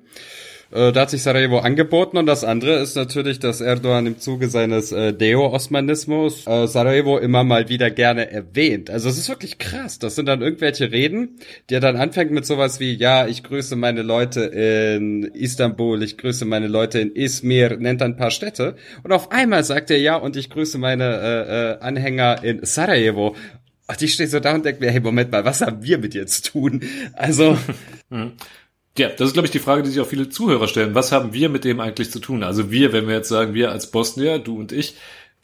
[0.76, 4.50] Äh, da hat sich Sarajevo angeboten und das andere ist natürlich, dass Erdogan im Zuge
[4.50, 8.90] seines äh, Deo-Osmanismus äh, Sarajevo immer mal wieder gerne erwähnt.
[8.90, 10.00] Also es ist wirklich krass.
[10.00, 13.78] Das sind dann irgendwelche Reden, die er dann anfängt mit sowas wie, ja, ich grüße
[13.78, 18.76] meine Leute in Istanbul, ich grüße meine Leute in Izmir, nennt ein paar Städte.
[19.04, 23.38] Und auf einmal sagt er ja, und ich grüße meine äh, äh, Anhänger in Sarajevo.
[23.88, 26.14] Und ich stehe so da und denke mir, hey, Moment mal, was haben wir mit
[26.14, 26.82] dir zu tun?
[27.14, 27.58] Also.
[28.98, 30.96] Ja, das ist, glaube ich, die Frage, die sich auch viele Zuhörer stellen.
[30.96, 32.44] Was haben wir mit dem eigentlich zu tun?
[32.44, 34.96] Also wir, wenn wir jetzt sagen, wir als Bosnier, du und ich,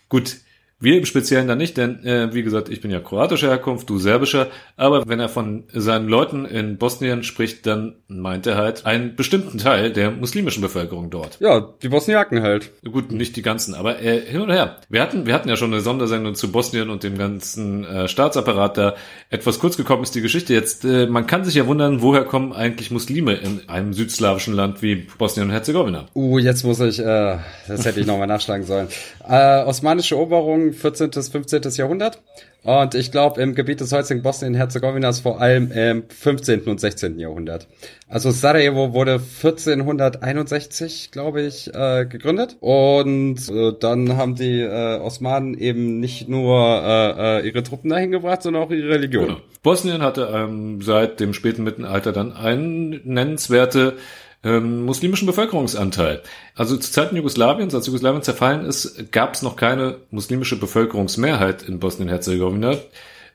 [0.07, 0.37] gut,
[0.81, 3.99] wir im Speziellen dann nicht, denn äh, wie gesagt, ich bin ja kroatischer Herkunft, du
[3.99, 9.15] serbischer, aber wenn er von seinen Leuten in Bosnien spricht, dann meint er halt einen
[9.15, 11.37] bestimmten Teil der muslimischen Bevölkerung dort.
[11.39, 12.71] Ja, die Bosniaken halt.
[12.83, 14.77] Gut, nicht die ganzen, aber äh, hin und her.
[14.89, 18.77] Wir hatten, wir hatten ja schon eine Sondersendung zu Bosnien und dem ganzen äh, Staatsapparat
[18.77, 18.95] da.
[19.29, 20.83] Etwas kurz gekommen ist die Geschichte jetzt.
[20.83, 24.95] Äh, man kann sich ja wundern, woher kommen eigentlich Muslime in einem südslawischen Land wie
[25.17, 26.07] Bosnien und Herzegowina?
[26.15, 28.87] Uh, jetzt muss ich, äh, das hätte ich nochmal nachschlagen sollen.
[29.27, 31.11] Äh, osmanische Eroberung 14.
[31.11, 31.61] bis 15.
[31.75, 32.21] Jahrhundert.
[32.63, 36.61] Und ich glaube, im Gebiet des heutigen Bosnien-Herzegowinas vor allem im 15.
[36.61, 37.17] und 16.
[37.17, 37.67] Jahrhundert.
[38.07, 42.57] Also Sarajevo wurde 1461, glaube ich, äh, gegründet.
[42.59, 48.11] Und äh, dann haben die äh, Osmanen eben nicht nur äh, äh, ihre Truppen dahin
[48.11, 49.27] gebracht, sondern auch ihre Religion.
[49.27, 49.39] Genau.
[49.63, 53.97] Bosnien hatte ähm, seit dem späten Mittelalter dann eine nennenswerte
[54.43, 56.21] ähm, muslimischen Bevölkerungsanteil.
[56.55, 61.79] Also zu Zeiten Jugoslawiens, als Jugoslawien zerfallen ist, gab es noch keine muslimische Bevölkerungsmehrheit in
[61.79, 62.77] Bosnien-Herzegowina.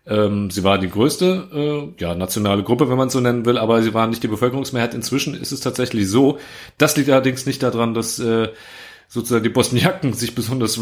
[0.08, 1.48] Ähm, sie war die größte
[1.98, 4.94] äh, ja, nationale Gruppe, wenn man so nennen will, aber sie waren nicht die Bevölkerungsmehrheit.
[4.94, 6.38] Inzwischen ist es tatsächlich so.
[6.78, 8.48] Das liegt allerdings nicht daran, dass äh,
[9.08, 10.80] sozusagen die Bosniaken sich besonders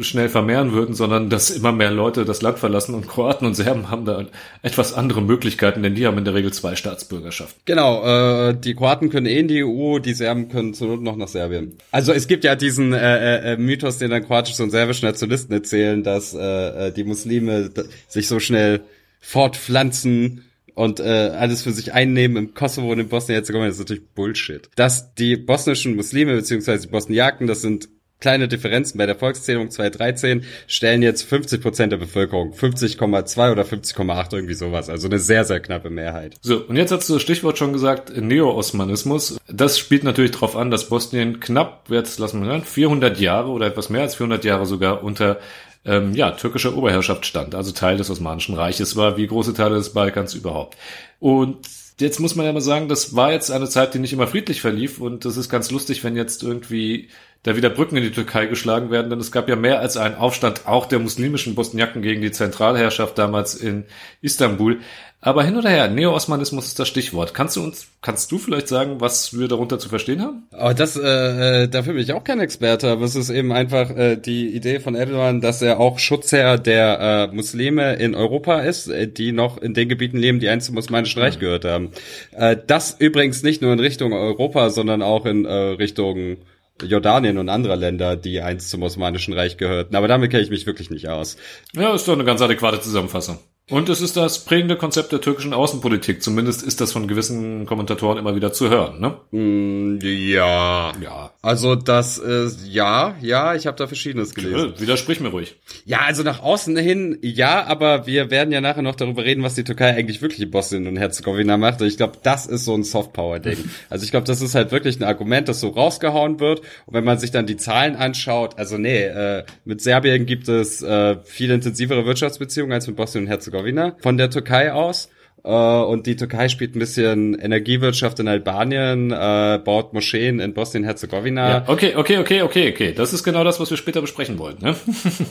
[0.00, 3.90] schnell vermehren würden, sondern dass immer mehr Leute das Land verlassen und Kroaten und Serben
[3.90, 4.26] haben da
[4.62, 7.60] etwas andere Möglichkeiten, denn die haben in der Regel zwei Staatsbürgerschaften.
[7.64, 11.16] Genau, äh, die Kroaten können eh in die EU, die Serben können zur Not noch
[11.16, 11.76] nach Serbien.
[11.90, 16.02] Also es gibt ja diesen äh, äh, Mythos, den dann kroatische und serbische Nationalisten erzählen,
[16.02, 17.70] dass äh, äh die Muslime
[18.08, 18.82] sich so schnell
[19.20, 24.08] fortpflanzen und äh, alles für sich einnehmen im Kosovo und in Bosnien-Herzegowina, das ist natürlich
[24.14, 24.68] Bullshit.
[24.76, 27.88] Dass die bosnischen Muslime beziehungsweise die Bosniaken, das sind
[28.20, 34.34] kleine Differenzen bei der Volkszählung 2013, stellen jetzt 50 Prozent der Bevölkerung, 50,2 oder 50,8
[34.34, 36.36] irgendwie sowas, also eine sehr, sehr knappe Mehrheit.
[36.40, 39.36] So, und jetzt hast du das Stichwort schon gesagt, Neo-Osmanismus.
[39.48, 43.66] Das spielt natürlich darauf an, dass Bosnien knapp, jetzt lassen wir hören, 400 Jahre oder
[43.66, 45.38] etwas mehr als 400 Jahre sogar unter
[45.84, 49.92] ähm, ja, türkischer Oberherrschaft stand, also Teil des Osmanischen Reiches war, wie große Teile des
[49.92, 50.76] Balkans überhaupt.
[51.20, 51.58] Und
[52.00, 54.60] jetzt muss man ja mal sagen, das war jetzt eine Zeit, die nicht immer friedlich
[54.60, 57.08] verlief und das ist ganz lustig, wenn jetzt irgendwie
[57.44, 60.16] da wieder Brücken in die Türkei geschlagen werden, denn es gab ja mehr als einen
[60.16, 63.84] Aufstand auch der muslimischen Bosniaken gegen die Zentralherrschaft damals in
[64.22, 64.80] Istanbul.
[65.20, 67.32] Aber hin oder her, Neo-Osmanismus ist das Stichwort.
[67.32, 70.42] Kannst du uns, kannst du vielleicht sagen, was wir darunter zu verstehen haben?
[70.52, 73.90] Aber das, äh, äh, dafür bin ich auch kein Experte, aber es ist eben einfach
[73.90, 78.88] äh, die Idee von Erdogan, dass er auch Schutzherr der äh, Muslime in Europa ist,
[78.88, 81.90] äh, die noch in den Gebieten leben, die einst zum Osmanischen Reich gehört haben.
[82.32, 86.36] Äh, das übrigens nicht nur in Richtung Europa, sondern auch in äh, Richtung
[86.82, 89.94] Jordanien und anderer Länder, die einst zum Osmanischen Reich gehörten.
[89.94, 91.36] Aber damit kenne ich mich wirklich nicht aus.
[91.72, 93.38] Ja, ist doch eine ganz adäquate Zusammenfassung.
[93.70, 96.22] Und es ist das prägende Konzept der türkischen Außenpolitik.
[96.22, 99.16] Zumindest ist das von gewissen Kommentatoren immer wieder zu hören, ne?
[99.30, 100.92] Mm, ja.
[101.02, 101.30] Ja.
[101.40, 104.74] Also das ist ja, ja, ich habe da verschiedenes gelesen.
[104.74, 105.56] Ja, widersprich mir ruhig.
[105.86, 109.54] Ja, also nach außen hin ja, aber wir werden ja nachher noch darüber reden, was
[109.54, 111.80] die Türkei eigentlich wirklich in Bosnien und Herzegowina macht.
[111.80, 113.56] Und ich glaube, das ist so ein Softpower-Ding.
[113.88, 116.60] also ich glaube, das ist halt wirklich ein Argument, das so rausgehauen wird.
[116.84, 120.82] Und wenn man sich dann die Zahlen anschaut, also nee, äh, mit Serbien gibt es
[120.82, 123.53] äh, viel intensivere Wirtschaftsbeziehungen als mit Bosnien und Herzegowina.
[123.54, 125.08] Herzegowina von der Türkei aus.
[125.44, 131.48] Äh, und die Türkei spielt ein bisschen Energiewirtschaft in Albanien, äh, baut Moscheen in Bosnien-Herzegowina.
[131.48, 132.92] Ja, okay, okay, okay, okay, okay.
[132.94, 134.56] Das ist genau das, was wir später besprechen wollen.
[134.60, 134.74] Ne?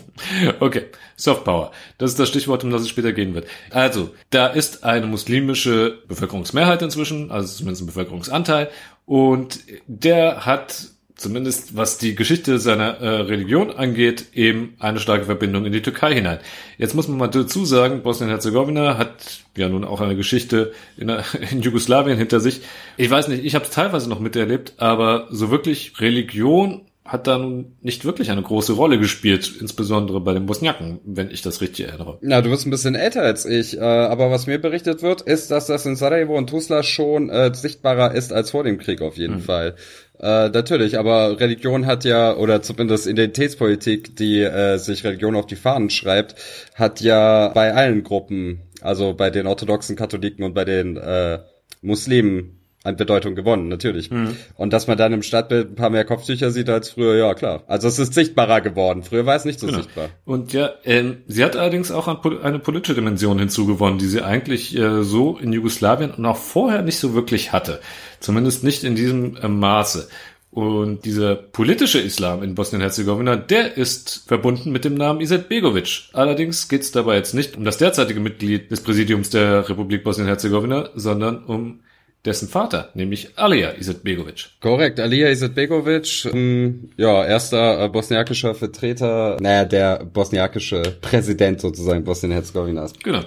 [0.59, 0.83] okay,
[1.15, 1.71] Softpower.
[1.97, 3.47] Das ist das Stichwort, um das es später gehen wird.
[3.71, 8.69] Also, da ist eine muslimische Bevölkerungsmehrheit inzwischen, also zumindest ein Bevölkerungsanteil.
[9.05, 10.92] Und der hat
[11.23, 16.13] zumindest was die Geschichte seiner äh, Religion angeht, eben eine starke Verbindung in die Türkei
[16.13, 16.39] hinein.
[16.77, 21.09] Jetzt muss man mal dazu sagen, Bosnien-Herzegowina hat ja nun auch eine Geschichte in,
[21.51, 22.61] in Jugoslawien hinter sich.
[22.97, 27.37] Ich weiß nicht, ich habe es teilweise noch miterlebt, aber so wirklich Religion hat da
[27.37, 31.87] nun nicht wirklich eine große Rolle gespielt, insbesondere bei den Bosniaken, wenn ich das richtig
[31.87, 32.17] erinnere.
[32.21, 35.51] Na, du bist ein bisschen älter als ich, äh, aber was mir berichtet wird, ist,
[35.51, 39.17] dass das in Sarajevo und Tuzla schon äh, sichtbarer ist als vor dem Krieg auf
[39.17, 39.41] jeden mhm.
[39.41, 39.75] Fall.
[40.19, 45.55] Äh, natürlich, aber Religion hat ja, oder zumindest Identitätspolitik, die äh, sich Religion auf die
[45.55, 46.35] Fahnen schreibt,
[46.75, 51.39] hat ja bei allen Gruppen, also bei den orthodoxen Katholiken und bei den äh,
[51.81, 54.11] Muslimen an Bedeutung gewonnen, natürlich.
[54.11, 54.35] Mhm.
[54.55, 57.63] Und dass man dann im Stadtbild ein paar mehr Kopftücher sieht als früher, ja klar.
[57.67, 59.03] Also es ist sichtbarer geworden.
[59.03, 59.79] Früher war es nicht so genau.
[59.79, 60.09] sichtbar.
[60.25, 62.07] Und ja, ähm, sie hat allerdings auch
[62.43, 66.99] eine politische Dimension hinzugewonnen, die sie eigentlich äh, so in Jugoslawien und auch vorher nicht
[66.99, 67.79] so wirklich hatte.
[68.23, 70.07] Zumindest nicht in diesem äh, Maße.
[70.49, 76.03] Und dieser politische Islam in Bosnien-Herzegowina, der ist verbunden mit dem Namen Iset Begovic.
[76.13, 80.91] Allerdings geht es dabei jetzt nicht um das derzeitige Mitglied des Präsidiums der Republik Bosnien-Herzegowina,
[80.95, 81.81] sondern um
[82.23, 84.51] dessen Vater, nämlich Alija Izetbegovic.
[84.61, 92.93] Korrekt, Alija Izetbegovic, ähm, ja, erster äh, bosniakischer Vertreter, naja, der bosniakische Präsident sozusagen Bosnien-Herzegowinas.
[93.03, 93.23] Genau.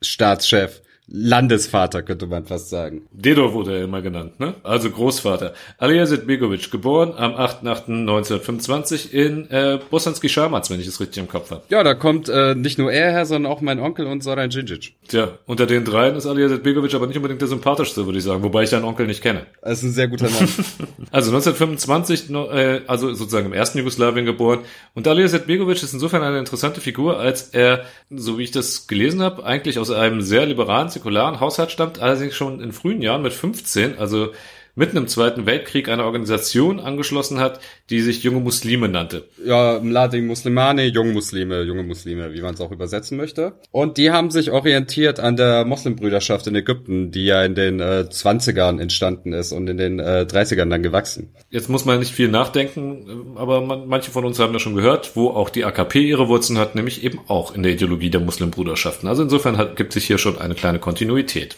[0.00, 0.80] Staatschef.
[1.10, 3.02] Landesvater, könnte man fast sagen.
[3.12, 4.54] Dedo wurde er immer genannt, ne?
[4.62, 5.54] Also Großvater.
[5.78, 11.50] Alija Zetbegovic, geboren am 8.8.1925 in äh, Bosanski Scharmatz, wenn ich es richtig im Kopf
[11.50, 11.62] habe.
[11.70, 14.92] Ja, da kommt äh, nicht nur er her, sondern auch mein Onkel und Soran Djindjic.
[15.08, 18.42] Tja, unter den dreien ist Alija Zetbegovic aber nicht unbedingt der sympathischste, würde ich sagen,
[18.42, 19.46] wobei ich deinen Onkel nicht kenne.
[19.62, 20.48] Das ist ein sehr guter Mann.
[21.10, 24.60] also 1925, äh, also sozusagen im ersten Jugoslawien geboren.
[24.94, 29.22] Und Alija Zetbegovic ist insofern eine interessante Figur, als er, so wie ich das gelesen
[29.22, 33.32] habe, eigentlich aus einem sehr liberalen säkularen Haushalt stammt, allerdings schon in frühen Jahren mit
[33.32, 34.32] 15, also
[34.78, 37.60] mitten im Zweiten Weltkrieg eine Organisation angeschlossen hat,
[37.90, 39.28] die sich Junge Muslime nannte.
[39.44, 43.54] Ja, Mladi Muslimane, junge Muslime, junge Muslime, wie man es auch übersetzen möchte.
[43.72, 48.06] Und die haben sich orientiert an der Moslembrüderschaft in Ägypten, die ja in den äh,
[48.08, 51.34] 20ern entstanden ist und in den äh, 30ern dann gewachsen.
[51.50, 55.16] Jetzt muss man nicht viel nachdenken, aber man, manche von uns haben das schon gehört,
[55.16, 59.08] wo auch die AKP ihre Wurzeln hat, nämlich eben auch in der Ideologie der Muslimbrüderschaften.
[59.08, 61.56] Also insofern hat, gibt sich hier schon eine kleine Kontinuität,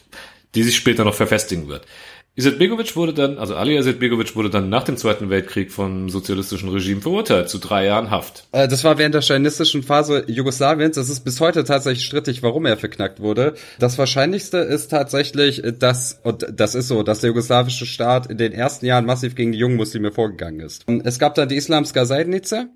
[0.55, 1.87] die sich später noch verfestigen wird.
[2.37, 7.01] Izetbegovic wurde dann, also Ali Izetbegovic wurde dann nach dem Zweiten Weltkrieg vom sozialistischen Regime
[7.01, 8.47] verurteilt zu drei Jahren Haft.
[8.53, 10.97] Äh, das war während der stalinistischen Phase Jugoslawiens.
[10.97, 13.55] Es ist bis heute tatsächlich strittig, warum er verknackt wurde.
[13.79, 18.53] Das Wahrscheinlichste ist tatsächlich, dass, und das ist so, dass der jugoslawische Staat in den
[18.53, 20.85] ersten Jahren massiv gegen die jungen Muslime vorgegangen ist.
[21.05, 22.69] Es gab dann die Islamska Seidnice,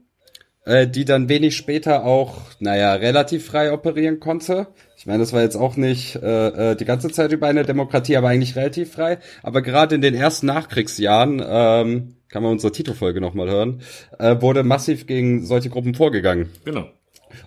[0.65, 4.69] äh, die dann wenig später auch, naja, relativ frei operieren konnte.
[4.97, 8.17] Ich meine, das war jetzt auch nicht äh, äh, die ganze Zeit über eine Demokratie,
[8.17, 9.19] aber eigentlich relativ frei.
[9.43, 13.83] Aber gerade in den ersten Nachkriegsjahren, ähm, kann man unsere Titelfolge nochmal hören,
[14.19, 16.49] äh, wurde massiv gegen solche Gruppen vorgegangen.
[16.65, 16.89] Genau.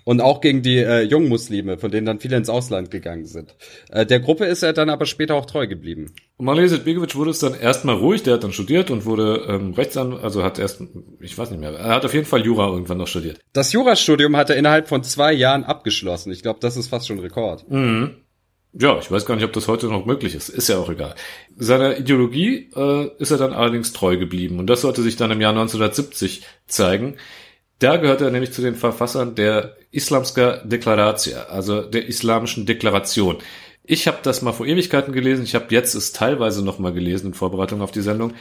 [0.07, 3.55] Und auch gegen die äh, jungen Muslime, von denen dann viele ins Ausland gegangen sind.
[3.89, 6.13] Äh, der Gruppe ist er dann aber später auch treu geblieben.
[6.37, 9.73] Und Malese Begovic wurde es dann erstmal ruhig, der hat dann studiert und wurde ähm,
[9.73, 10.81] Rechtsanwalt, also hat erst,
[11.19, 13.41] ich weiß nicht mehr, er hat auf jeden Fall Jura irgendwann noch studiert.
[13.51, 16.31] Das Jurastudium hat er innerhalb von zwei Jahren abgeschlossen.
[16.31, 17.69] Ich glaube, das ist fast schon Rekord.
[17.69, 18.11] Mhm.
[18.71, 20.47] Ja, ich weiß gar nicht, ob das heute noch möglich ist.
[20.47, 21.15] Ist ja auch egal.
[21.57, 24.57] Seiner Ideologie äh, ist er dann allerdings treu geblieben.
[24.57, 27.17] Und das sollte sich dann im Jahr 1970 zeigen.
[27.79, 33.37] Da gehört er nämlich zu den Verfassern der Islamska Deklaratia, also der islamischen Deklaration.
[33.83, 35.43] Ich habe das mal vor Ewigkeiten gelesen.
[35.43, 38.33] Ich habe jetzt es teilweise noch mal gelesen in Vorbereitung auf die Sendung.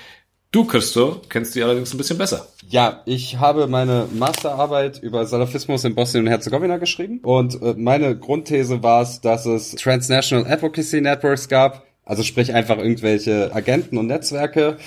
[0.52, 2.46] Du, Christo, kennst die allerdings ein bisschen besser.
[2.68, 8.16] Ja, ich habe meine Masterarbeit über Salafismus in Bosnien und Herzegowina geschrieben und äh, meine
[8.16, 14.06] Grundthese war es, dass es Transnational Advocacy Networks gab, also sprich einfach irgendwelche Agenten und
[14.06, 14.78] Netzwerke,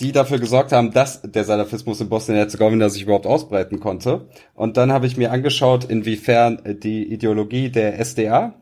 [0.00, 4.26] die dafür gesorgt haben, dass der Salafismus in Bosnien-Herzegowina sich überhaupt ausbreiten konnte.
[4.54, 8.54] Und dann habe ich mir angeschaut, inwiefern die Ideologie der SDA,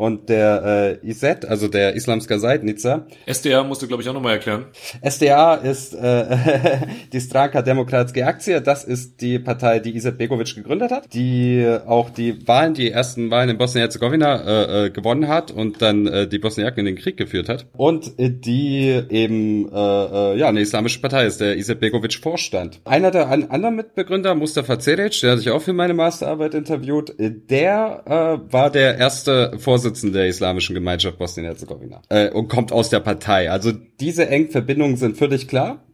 [0.00, 3.06] und der äh, IZ, also der Islamska Seitnica.
[3.26, 4.64] SDA musst du, glaube ich, auch nochmal erklären.
[5.06, 6.38] SDA ist äh,
[7.12, 8.62] die Stranka Demokratske Aktie.
[8.62, 13.30] Das ist die Partei, die Izet Begovic gegründet hat, die auch die Wahlen, die ersten
[13.30, 17.18] Wahlen in Bosnien-Herzegowina äh, äh, gewonnen hat und dann äh, die Bosniaken in den Krieg
[17.18, 17.66] geführt hat.
[17.74, 22.80] Und äh, die eben äh, äh, ja eine islamische Partei ist, der Izet Begovic Vorstand.
[22.86, 27.14] Einer der an, anderen Mitbegründer, Mustafa Ceric, der hat sich auch für meine Masterarbeit interviewt,
[27.18, 32.90] der äh, war der erste Vorsitzende Vorsitzende der Islamischen Gemeinschaft Bosnien-Herzegowina äh, und kommt aus
[32.90, 33.50] der Partei.
[33.50, 35.84] Also diese engen Verbindungen sind völlig klar.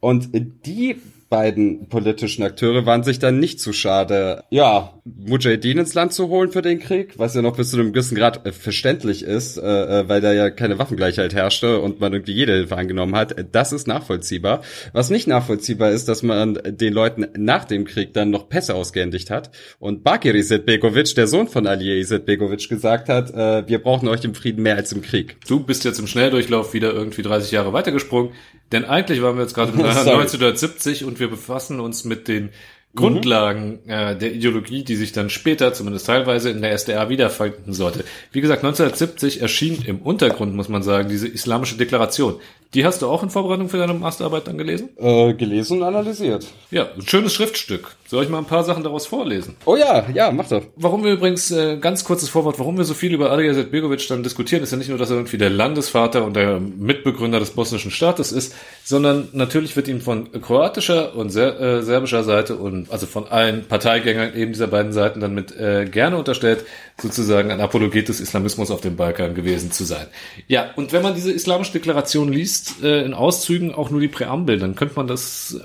[0.00, 0.96] Und die
[1.28, 6.52] beiden politischen Akteure waren sich dann nicht zu schade, ja, Mujahideen ins Land zu holen
[6.52, 9.62] für den Krieg, was ja noch bis zu einem gewissen Grad äh, verständlich ist, äh,
[9.62, 13.34] äh, weil da ja keine Waffengleichheit herrschte und man irgendwie jede Hilfe angenommen hat.
[13.50, 14.62] Das ist nachvollziehbar.
[14.92, 19.30] Was nicht nachvollziehbar ist, dass man den Leuten nach dem Krieg dann noch Pässe ausgehändigt
[19.30, 24.22] hat und Bakir Izetbegovic, der Sohn von Ali Izetbegovic, gesagt hat, äh, wir brauchen euch
[24.24, 25.36] im Frieden mehr als im Krieg.
[25.48, 28.32] Du bist jetzt im Schnelldurchlauf wieder irgendwie 30 Jahre weitergesprungen,
[28.70, 32.50] denn eigentlich waren wir jetzt gerade 1970 und wir befassen uns mit den
[32.94, 33.90] Grundlagen mhm.
[33.90, 38.04] äh, der Ideologie, die sich dann später, zumindest teilweise, in der SDR wiederfinden sollte.
[38.32, 42.38] Wie gesagt, 1970 erschien im Untergrund, muss man sagen, diese islamische Deklaration.
[42.74, 44.90] Die hast du auch in Vorbereitung für deine Masterarbeit dann gelesen?
[44.96, 46.46] Äh, gelesen und analysiert.
[46.70, 47.96] Ja, ein schönes Schriftstück.
[48.06, 49.56] Soll ich mal ein paar Sachen daraus vorlesen?
[49.66, 50.62] Oh ja, ja, mach doch.
[50.76, 54.22] Warum wir übrigens, äh, ganz kurzes Vorwort, warum wir so viel über Ali Begovic dann
[54.22, 57.90] diskutieren, ist ja nicht nur, dass er irgendwie der Landesvater und der Mitbegründer des bosnischen
[57.90, 58.54] Staates ist,
[58.84, 63.66] sondern natürlich wird ihm von kroatischer und ser äh, serbischer Seite und also von allen
[63.66, 66.64] Parteigängern eben dieser beiden Seiten dann mit äh, gerne unterstellt,
[67.00, 70.06] sozusagen ein Apologet des Islamismus auf dem Balkan gewesen zu sein.
[70.48, 74.58] Ja, und wenn man diese islamische Deklaration liest, äh, in Auszügen auch nur die Präambel,
[74.58, 75.60] dann könnte man das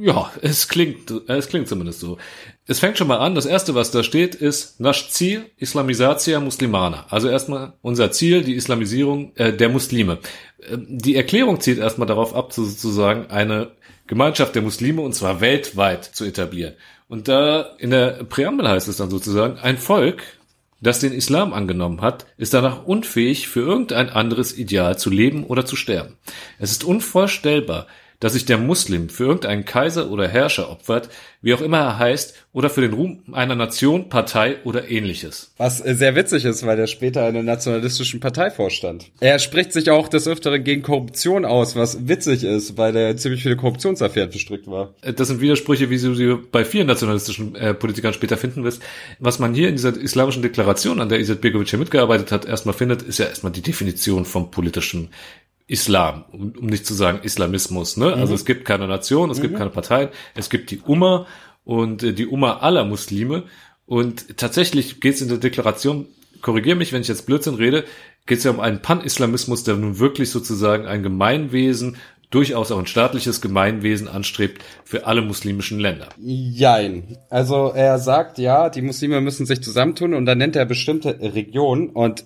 [0.00, 2.18] ja, es klingt, es klingt zumindest so.
[2.66, 3.34] Es fängt schon mal an.
[3.34, 7.06] Das erste, was da steht, ist Nasch Ziel Islamisatia Muslimana.
[7.10, 10.18] Also erstmal unser Ziel, die Islamisierung äh, der Muslime.
[10.58, 13.72] Äh, die Erklärung zielt erstmal darauf ab, sozusagen eine
[14.06, 16.74] Gemeinschaft der Muslime und zwar weltweit zu etablieren.
[17.08, 20.22] Und da in der Präambel heißt es dann sozusagen, ein Volk,
[20.82, 25.64] das den Islam angenommen hat, ist danach unfähig, für irgendein anderes Ideal zu leben oder
[25.64, 26.18] zu sterben.
[26.58, 27.86] Es ist unvorstellbar,
[28.22, 31.08] dass sich der Muslim für irgendeinen Kaiser oder Herrscher opfert,
[31.40, 35.52] wie auch immer er heißt, oder für den Ruhm einer Nation, Partei oder ähnliches.
[35.56, 39.10] Was äh, sehr witzig ist, weil er später einer nationalistischen Partei vorstand.
[39.18, 43.42] Er spricht sich auch des Öfteren gegen Korruption aus, was witzig ist, weil er ziemlich
[43.42, 44.94] viele Korruptionsaffären verstrickt war.
[45.02, 48.82] Äh, das sind Widersprüche, wie du sie bei vielen nationalistischen äh, Politikern später finden wirst.
[49.18, 52.74] Was man hier in dieser islamischen Deklaration, an der Iset Begovic hier mitgearbeitet hat, erstmal
[52.74, 55.08] findet, ist ja erstmal die Definition vom politischen
[55.66, 57.96] Islam, um, um nicht zu sagen Islamismus.
[57.96, 58.06] Ne?
[58.06, 58.22] Also mhm.
[58.22, 59.42] Also es gibt keine Nation, es mhm.
[59.42, 61.26] gibt keine Parteien, es gibt die Umma
[61.64, 63.44] und äh, die Umma aller Muslime.
[63.86, 66.06] Und tatsächlich geht es in der Deklaration,
[66.40, 67.84] korrigiere mich, wenn ich jetzt Blödsinn rede,
[68.26, 71.96] geht es ja um einen Pan-Islamismus, der nun wirklich sozusagen ein Gemeinwesen
[72.32, 76.08] durchaus auch ein staatliches Gemeinwesen anstrebt für alle muslimischen Länder.
[76.18, 77.18] Jein.
[77.28, 81.90] Also er sagt, ja, die Muslime müssen sich zusammentun und dann nennt er bestimmte Regionen
[81.90, 82.24] und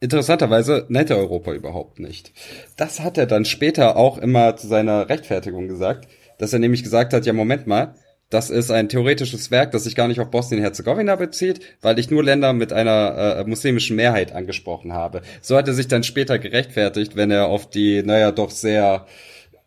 [0.00, 2.32] Interessanterweise nennt er Europa überhaupt nicht.
[2.76, 6.06] Das hat er dann später auch immer zu seiner Rechtfertigung gesagt,
[6.38, 7.94] dass er nämlich gesagt hat, ja Moment mal,
[8.28, 12.24] das ist ein theoretisches Werk, das sich gar nicht auf Bosnien-Herzegowina bezieht, weil ich nur
[12.24, 15.22] Länder mit einer äh, muslimischen Mehrheit angesprochen habe.
[15.40, 19.06] So hat er sich dann später gerechtfertigt, wenn er auf die, naja, doch sehr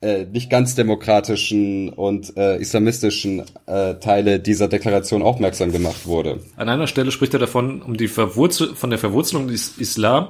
[0.01, 6.39] äh, nicht ganz demokratischen und äh, islamistischen äh, Teile dieser Deklaration aufmerksam gemacht wurde.
[6.55, 10.29] An einer Stelle spricht er davon, um die Verwurzel von der Verwurzelung des Islam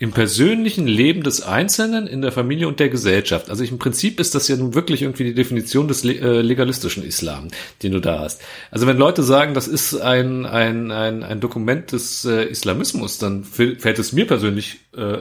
[0.00, 3.50] im persönlichen Leben des Einzelnen, in der Familie und der Gesellschaft.
[3.50, 7.02] Also ich, im Prinzip ist das ja nun wirklich irgendwie die Definition des äh, legalistischen
[7.02, 7.48] Islam,
[7.82, 8.40] den du da hast.
[8.70, 13.42] Also wenn Leute sagen, das ist ein, ein, ein, ein Dokument des äh, Islamismus, dann
[13.42, 15.18] fällt es mir persönlich äh,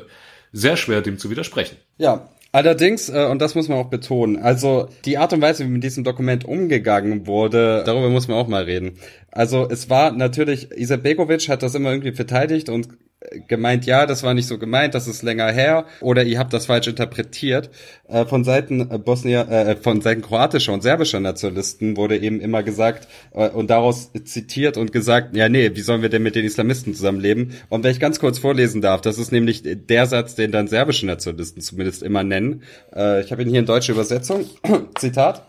[0.54, 1.78] sehr schwer, dem zu widersprechen.
[1.98, 5.70] Ja, Allerdings, äh, und das muss man auch betonen, also die Art und Weise, wie
[5.70, 8.98] mit diesem Dokument umgegangen wurde, darüber muss man auch mal reden.
[9.30, 12.90] Also es war natürlich, Izetbegovic hat das immer irgendwie verteidigt und
[13.48, 16.66] gemeint, ja, das war nicht so gemeint, das ist länger her oder ihr habt das
[16.68, 17.70] falsch interpretiert.
[18.08, 22.64] Äh, von Seiten äh, Bosnier, äh, von Seiten kroatischer und serbischer Nationalisten wurde eben immer
[22.64, 26.46] gesagt äh, und daraus zitiert und gesagt, ja, nee, wie sollen wir denn mit den
[26.46, 27.54] Islamisten zusammenleben?
[27.70, 31.06] Und wenn ich ganz kurz vorlesen darf, das ist nämlich der Satz, den dann serbische
[31.06, 32.64] Nationalisten zumindest immer nennen.
[32.96, 34.46] Äh, ich habe ihn hier in deutscher Übersetzung.
[34.98, 35.46] Zitat.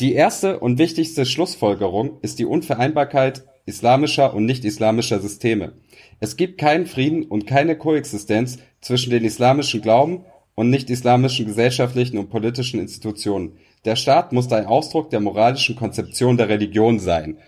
[0.00, 5.72] Die erste und wichtigste Schlussfolgerung ist die Unvereinbarkeit islamischer und nicht-islamischer Systeme.
[6.20, 12.30] Es gibt keinen Frieden und keine Koexistenz zwischen den islamischen Glauben und nicht-islamischen gesellschaftlichen und
[12.30, 13.56] politischen Institutionen.
[13.84, 17.38] Der Staat muss ein Ausdruck der moralischen Konzeption der Religion sein.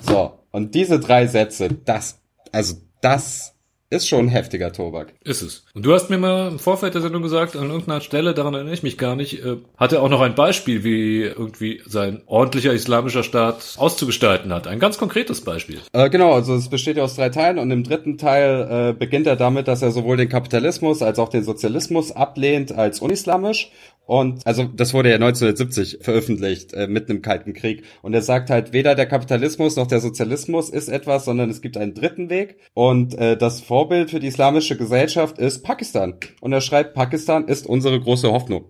[0.00, 2.20] So, und diese drei Sätze, das,
[2.52, 3.54] also das
[3.90, 5.14] ist schon ein heftiger Tobak.
[5.24, 5.64] Ist es.
[5.74, 8.74] Und du hast mir mal im Vorfeld der Sendung gesagt, an irgendeiner Stelle, daran erinnere
[8.74, 12.72] ich mich gar nicht, äh, hat er auch noch ein Beispiel, wie irgendwie sein ordentlicher
[12.72, 14.66] islamischer Staat auszugestalten hat.
[14.66, 15.80] Ein ganz konkretes Beispiel.
[15.92, 19.26] Äh, genau, also es besteht ja aus drei Teilen und im dritten Teil äh, beginnt
[19.26, 23.70] er damit, dass er sowohl den Kapitalismus als auch den Sozialismus ablehnt als unislamisch
[24.08, 27.84] und also das wurde ja 1970 veröffentlicht, äh, mitten im Kalten Krieg.
[28.00, 31.76] Und er sagt halt, weder der Kapitalismus noch der Sozialismus ist etwas, sondern es gibt
[31.76, 32.56] einen dritten Weg.
[32.72, 36.14] Und äh, das Vorbild für die islamische Gesellschaft ist Pakistan.
[36.40, 38.64] Und er schreibt, Pakistan ist unsere große Hoffnung.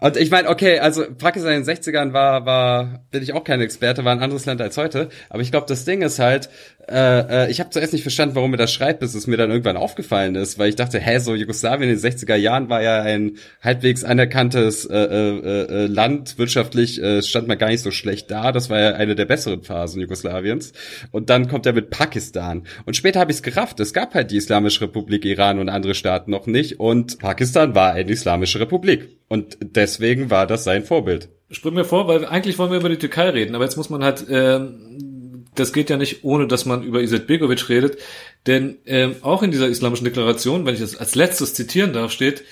[0.00, 3.60] Und ich meine, okay, also Pakistan in den 60ern war, war, bin ich auch kein
[3.60, 5.08] Experte, war ein anderes Land als heute.
[5.28, 6.48] Aber ich glaube, das Ding ist halt,
[6.88, 9.50] äh, äh, ich habe zuerst nicht verstanden, warum er das schreibt, bis es mir dann
[9.50, 13.02] irgendwann aufgefallen ist, weil ich dachte, hä, so Jugoslawien in den 60er Jahren war ja
[13.02, 18.30] ein halbwegs anerkanntes äh, äh, äh, Land, wirtschaftlich äh, stand man gar nicht so schlecht
[18.30, 20.72] da, das war ja eine der besseren Phasen Jugoslawiens.
[21.10, 22.64] Und dann kommt er mit Pakistan.
[22.84, 25.94] Und später habe ich es gerafft, es gab halt die Islamische Republik Iran und andere
[25.94, 29.08] Staaten noch nicht und Pakistan war eine islamische Republik.
[29.28, 31.28] Und deswegen war das sein Vorbild.
[31.50, 34.02] Spring mir vor, weil eigentlich wollen wir über die Türkei reden, aber jetzt muss man
[34.02, 34.60] halt äh,
[35.54, 37.98] das geht ja nicht, ohne dass man über Iset Begovic redet.
[38.46, 42.44] Denn ähm, auch in dieser islamischen Deklaration, wenn ich das als letztes zitieren darf, steht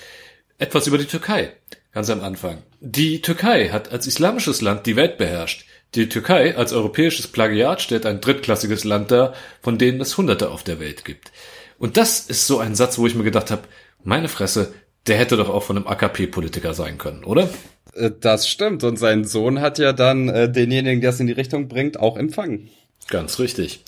[0.57, 1.51] etwas über die Türkei.
[1.91, 2.63] Ganz am Anfang.
[2.79, 5.65] Die Türkei hat als islamisches Land die Welt beherrscht.
[5.95, 10.63] Die Türkei als europäisches Plagiat stellt ein drittklassiges Land dar, von denen es Hunderte auf
[10.63, 11.31] der Welt gibt.
[11.77, 13.63] Und das ist so ein Satz, wo ich mir gedacht habe,
[14.03, 14.73] meine Fresse,
[15.07, 17.49] der hätte doch auch von einem AKP-Politiker sein können, oder?
[17.95, 18.83] Äh, das stimmt.
[18.83, 22.17] Und sein Sohn hat ja dann äh, denjenigen, der es in die Richtung bringt, auch
[22.17, 22.69] empfangen.
[23.09, 23.83] Ganz richtig.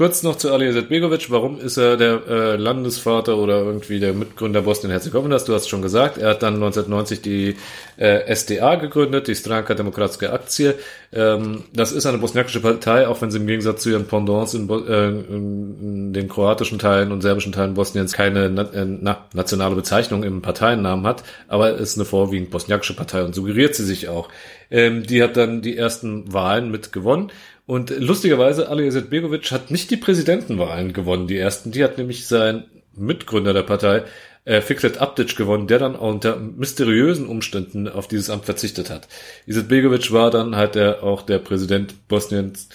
[0.00, 1.30] Kurz noch zu Ali Izetbegovic.
[1.30, 5.44] Warum ist er der äh, Landesvater oder irgendwie der Mitgründer Bosnien-Herzegowinas?
[5.44, 7.56] Du hast schon gesagt, er hat dann 1990 die
[7.98, 10.76] äh, SDA gegründet, die Stranka Demokratske Aktie.
[11.12, 14.70] Ähm, das ist eine bosniakische Partei, auch wenn sie im Gegensatz zu ihren Pendants in,
[14.70, 20.22] äh, in den kroatischen Teilen und serbischen Teilen Bosniens keine na, äh, na, nationale Bezeichnung
[20.22, 24.30] im Parteiennamen hat, aber ist eine vorwiegend bosniakische Partei und suggeriert sie sich auch.
[24.70, 27.32] Ähm, die hat dann die ersten Wahlen mit gewonnen
[27.70, 31.70] und lustigerweise, Ali Izetbegovic hat nicht die Präsidentenwahlen gewonnen, die ersten.
[31.70, 32.64] Die hat nämlich sein
[32.96, 34.02] Mitgründer der Partei,
[34.44, 39.06] äh, Fikret Abdic, gewonnen, der dann unter mysteriösen Umständen auf dieses Amt verzichtet hat.
[39.46, 42.70] Izetbegovic war dann halt der, auch der Präsident Bosniens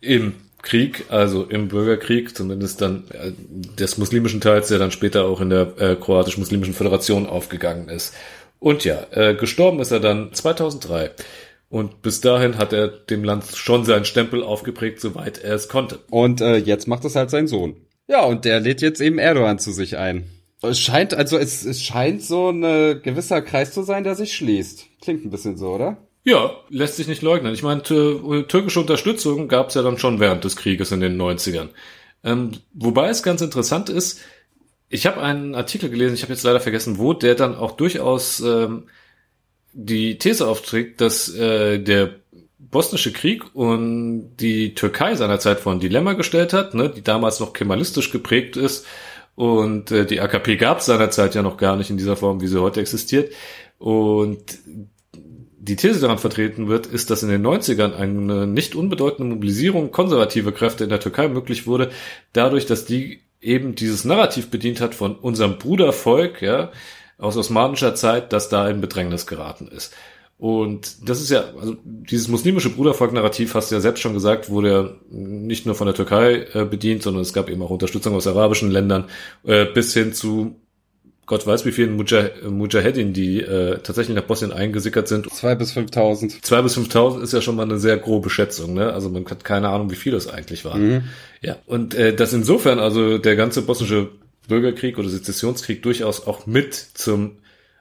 [0.00, 3.30] im Krieg, also im Bürgerkrieg, zumindest dann äh,
[3.78, 8.12] des muslimischen Teils, der dann später auch in der äh, kroatisch-muslimischen Föderation aufgegangen ist.
[8.58, 11.12] Und ja, äh, gestorben ist er dann 2003.
[11.72, 16.00] Und bis dahin hat er dem Land schon seinen Stempel aufgeprägt, soweit er es konnte.
[16.10, 17.76] Und äh, jetzt macht es halt sein Sohn.
[18.06, 20.26] Ja, und der lädt jetzt eben Erdogan zu sich ein.
[20.60, 22.60] Es scheint, also es, es scheint so ein
[23.02, 24.84] gewisser Kreis zu sein, der sich schließt.
[25.00, 25.96] Klingt ein bisschen so, oder?
[26.24, 27.54] Ja, lässt sich nicht leugnen.
[27.54, 31.70] Ich meine, türkische Unterstützung gab es ja dann schon während des Krieges in den 90ern.
[32.22, 34.20] Ähm, wobei es ganz interessant ist,
[34.90, 38.40] ich habe einen Artikel gelesen, ich habe jetzt leider vergessen, wo der dann auch durchaus
[38.40, 38.88] ähm,
[39.72, 42.16] die These aufträgt, dass äh, der
[42.58, 47.52] bosnische Krieg und die Türkei seinerzeit vor ein Dilemma gestellt hat, ne, die damals noch
[47.52, 48.86] kemalistisch geprägt ist
[49.34, 52.46] und äh, die AKP gab es seinerzeit ja noch gar nicht in dieser Form, wie
[52.46, 53.32] sie heute existiert.
[53.78, 54.58] Und
[55.58, 60.52] die These daran vertreten wird, ist, dass in den 90ern eine nicht unbedeutende Mobilisierung konservativer
[60.52, 61.90] Kräfte in der Türkei möglich wurde,
[62.32, 66.70] dadurch, dass die eben dieses Narrativ bedient hat von unserem Brudervolk, ja,
[67.22, 69.94] aus osmanischer Zeit, das da in Bedrängnis geraten ist.
[70.38, 74.70] Und das ist ja, also dieses muslimische Brudervolk-Narrativ, hast du ja selbst schon gesagt, wurde
[74.70, 78.26] ja nicht nur von der Türkei äh, bedient, sondern es gab eben auch Unterstützung aus
[78.26, 79.04] arabischen Ländern
[79.44, 80.56] äh, bis hin zu
[81.26, 85.32] Gott weiß, wie vielen Mujah Mujahedin, die äh, tatsächlich nach Bosnien eingesickert sind.
[85.32, 86.44] Zwei bis fünftausend.
[86.44, 88.92] Zwei bis fünftausend ist ja schon mal eine sehr grobe Schätzung, ne?
[88.92, 90.88] Also man hat keine Ahnung, wie viele es eigentlich waren.
[90.88, 91.02] Mhm.
[91.40, 94.08] Ja, und äh, dass insofern also der ganze bosnische
[94.48, 97.38] Bürgerkrieg oder Sezessionskrieg durchaus auch mit zum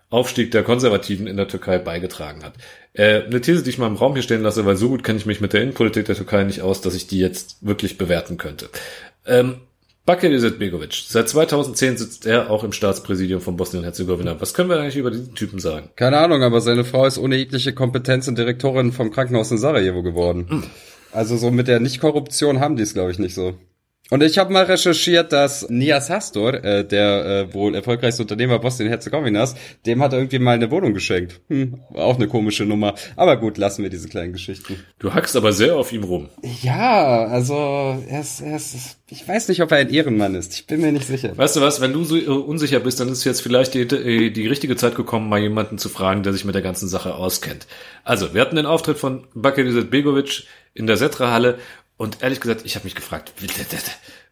[0.09, 2.53] Aufstieg der Konservativen in der Türkei beigetragen hat.
[2.93, 5.17] Äh, eine These, die ich mal im Raum hier stehen lasse, weil so gut kenne
[5.17, 8.37] ich mich mit der Innenpolitik der Türkei nicht aus, dass ich die jetzt wirklich bewerten
[8.37, 8.69] könnte.
[9.25, 9.61] Ähm,
[10.05, 11.03] Bakir Izetbegovic.
[11.07, 14.41] Seit 2010 sitzt er auch im Staatspräsidium von Bosnien-Herzegowina.
[14.41, 15.89] Was können wir eigentlich über diesen Typen sagen?
[15.95, 20.01] Keine Ahnung, aber seine Frau ist ohne jegliche Kompetenz und Direktorin vom Krankenhaus in Sarajevo
[20.01, 20.47] geworden.
[20.49, 20.63] Hm.
[21.11, 23.53] Also so mit der Nicht-Korruption haben die es, glaube ich, nicht so.
[24.11, 29.55] Und ich habe mal recherchiert, dass Nias Hastor, äh, der äh, wohl erfolgreichste Unternehmer Bosnien-Herzegowinas,
[29.85, 31.39] dem hat er irgendwie mal eine Wohnung geschenkt.
[31.47, 32.95] Hm, auch eine komische Nummer.
[33.15, 34.83] Aber gut, lassen wir diese kleinen Geschichten.
[34.99, 36.27] Du hackst aber sehr auf ihm rum.
[36.61, 37.55] Ja, also
[38.09, 40.55] er ist, er ist, ich weiß nicht, ob er ein Ehrenmann ist.
[40.55, 41.37] Ich bin mir nicht sicher.
[41.37, 44.47] Weißt du was, wenn du so unsicher bist, dann ist jetzt vielleicht die, die, die
[44.47, 47.65] richtige Zeit gekommen, mal jemanden zu fragen, der sich mit der ganzen Sache auskennt.
[48.03, 50.43] Also, wir hatten den Auftritt von Bakir Begovic
[50.73, 51.59] in der Setra-Halle
[52.01, 53.31] und ehrlich gesagt, ich habe mich gefragt,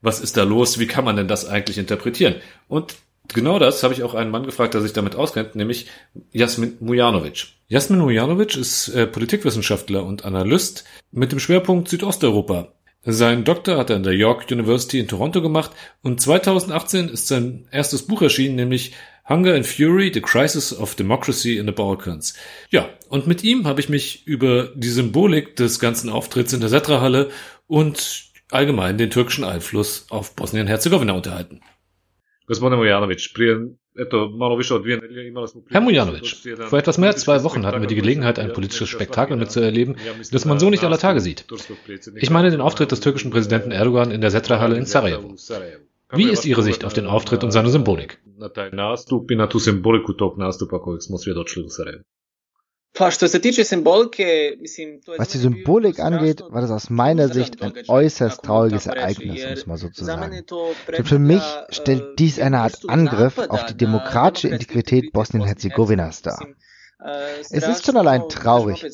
[0.01, 0.79] was ist da los?
[0.79, 2.37] Wie kann man denn das eigentlich interpretieren?
[2.67, 2.95] Und
[3.27, 5.85] genau das habe ich auch einen Mann gefragt, der sich damit auskennt, nämlich
[6.31, 7.49] Jasmin Mujanovic.
[7.67, 12.73] Jasmin Mujanovic ist äh, Politikwissenschaftler und Analyst mit dem Schwerpunkt Südosteuropa.
[13.03, 15.69] Sein Doktor hat er an der York University in Toronto gemacht
[16.01, 18.93] und 2018 ist sein erstes Buch erschienen, nämlich
[19.29, 22.33] Hunger and Fury, The Crisis of Democracy in the Balkans.
[22.71, 26.69] Ja, und mit ihm habe ich mich über die Symbolik des ganzen Auftritts in der
[26.69, 27.29] Setra-Halle
[27.69, 31.61] und allgemein den türkischen Einfluss auf Bosnien-Herzegowina unterhalten.
[35.69, 36.35] Herr Mujanovic,
[36.67, 39.97] vor etwas mehr als zwei Wochen hatten wir die Gelegenheit, ein politisches Spektakel mitzuerleben,
[40.31, 41.45] das man so nicht aller Tage sieht.
[42.15, 45.35] Ich meine den Auftritt des türkischen Präsidenten Erdogan in der Setra-Halle in Sarajevo.
[46.11, 48.19] Wie ist Ihre Sicht auf den Auftritt und seine Symbolik?
[52.95, 53.17] Was
[55.29, 59.77] die Symbolik angeht, war das aus meiner Sicht ein äußerst trauriges Ereignis, um es mal
[59.77, 60.43] so zu sagen.
[60.97, 66.45] Denn für mich stellt dies eine Art Angriff auf die demokratische Integrität Bosnien-Herzegowinas dar.
[67.01, 68.85] Es ist schon allein traurig,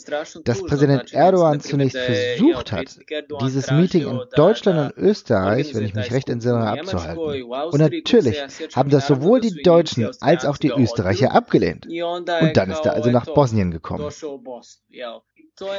[0.43, 2.99] dass Präsident Erdogan zunächst versucht hat,
[3.41, 7.43] dieses Meeting in Deutschland und Österreich, wenn ich mich recht entsinne, abzuhalten.
[7.43, 8.39] Und natürlich
[8.75, 11.87] haben das sowohl die Deutschen als auch die Österreicher abgelehnt.
[11.87, 14.11] Und dann ist er also nach Bosnien gekommen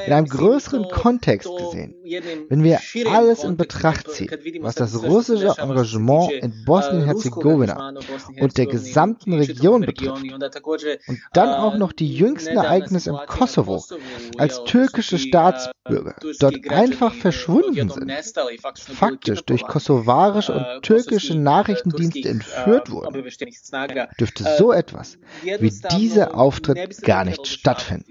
[0.07, 1.95] in einem größeren Kontext gesehen,
[2.49, 7.95] wenn wir alles in Betracht ziehen, was das russische Engagement in Bosnien-Herzegowina
[8.41, 10.23] und der gesamten Region betrifft,
[11.07, 13.85] und dann auch noch die jüngsten Ereignisse im Kosovo,
[14.39, 18.13] als türkische Staatsbürger dort einfach verschwunden sind,
[18.75, 23.25] faktisch durch kosovarische und türkische Nachrichtendienste entführt wurden,
[24.19, 28.07] dürfte so etwas wie dieser Auftritt gar nicht stattfinden.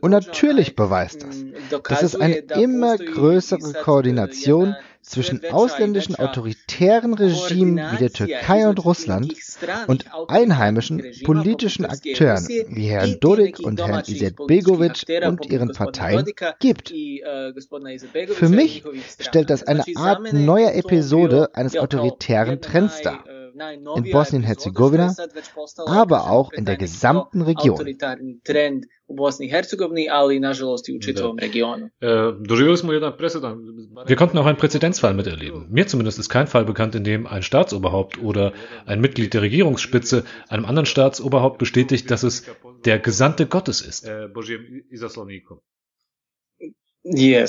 [0.00, 1.44] Und natürlich beweist das,
[1.82, 9.34] dass es eine immer größere Koordination zwischen ausländischen autoritären Regimen wie der Türkei und Russland
[9.86, 16.26] und einheimischen politischen Akteuren wie Herrn Dodik und Herrn Izetbegovic und ihren Parteien
[16.60, 16.90] gibt.
[16.90, 18.84] Für mich
[19.20, 23.24] stellt das eine Art neuer Episode eines autoritären Trends dar
[23.96, 25.14] in Bosnien-Herzegowina,
[25.86, 27.76] aber auch in der gesamten Region.
[32.00, 32.32] Äh,
[34.06, 35.66] Wir konnten auch einen Präzedenzfall miterleben.
[35.70, 38.52] Mir zumindest ist kein Fall bekannt, in dem ein Staatsoberhaupt oder
[38.86, 42.44] ein Mitglied der Regierungsspitze einem anderen Staatsoberhaupt bestätigt, dass es
[42.84, 44.06] der Gesandte Gottes ist.
[47.10, 47.46] Äh,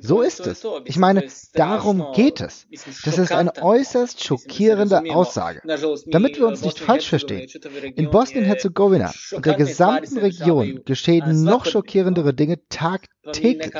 [0.00, 0.66] so ist es.
[0.84, 2.66] Ich meine, darum geht es.
[3.04, 5.60] Das ist eine äußerst schockierende Aussage.
[6.06, 7.48] Damit wir uns nicht falsch verstehen,
[7.96, 13.72] in Bosnien-Herzegowina und der gesamten Region geschehen noch schockierendere Dinge tagtäglich.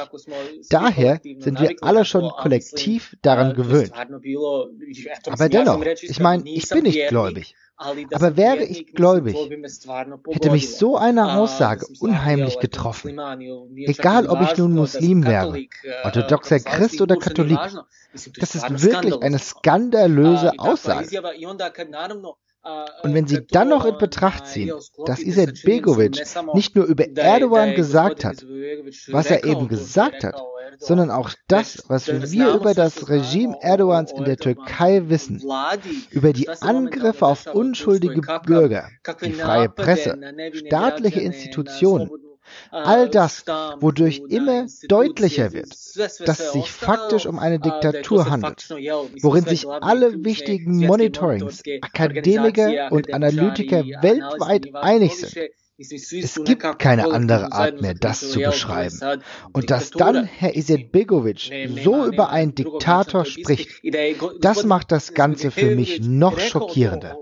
[0.69, 3.93] Daher sind wir alle schon kollektiv daran gewöhnt.
[5.27, 7.55] Aber dennoch, ich meine, ich bin nicht gläubig.
[7.81, 9.37] Aber wäre ich gläubig,
[10.29, 13.19] hätte mich so eine Aussage unheimlich getroffen.
[13.77, 15.59] Egal, ob ich nun Muslim wäre,
[16.05, 17.59] orthodoxer Christ oder Katholik.
[18.13, 21.09] Das ist wirklich eine skandalöse Aussage.
[23.03, 24.71] Und wenn Sie dann noch in Betracht ziehen,
[25.07, 28.45] dass Iset Begovic nicht nur über Erdogan gesagt hat,
[29.09, 30.35] was er eben gesagt hat,
[30.79, 35.43] sondern auch das, was wir über das Regime Erdogans in der Türkei wissen,
[36.11, 38.89] über die Angriffe auf unschuldige Bürger,
[39.23, 40.19] die freie Presse,
[40.53, 42.11] staatliche Institutionen,
[42.71, 43.45] all das,
[43.81, 48.69] wodurch immer deutlicher wird, dass es sich faktisch um eine Diktatur handelt,
[49.23, 55.51] worin sich alle wichtigen Monitorings, Akademiker und Analytiker weltweit einig sind.
[55.81, 59.01] Es gibt keine andere Art mehr, das zu beschreiben.
[59.55, 61.51] Und dass dann Herr Izetbegovic
[61.83, 63.71] so über einen Diktator spricht,
[64.41, 67.17] das macht das Ganze für mich noch schockierender.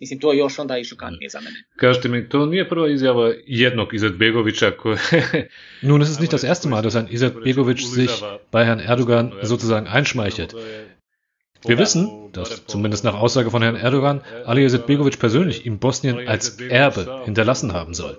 [0.00, 1.56] Mislim, to je još onda i šokantnije za mene.
[1.76, 4.98] Kažete mi, to nije prva izjava jednog Izetbegovića koje...
[5.82, 8.10] Nun, es ist nicht das erste Mal, dass ein Izetbegovic sich
[8.52, 10.54] bei Herrn Erdogan sozusagen einschmeichelt.
[11.68, 16.60] Wir wissen, dass zumindest nach Aussage von Herrn Erdogan Ali Izetbegovic persönlich ihm Bosnien als
[16.60, 18.16] Erbe hinterlassen haben soll.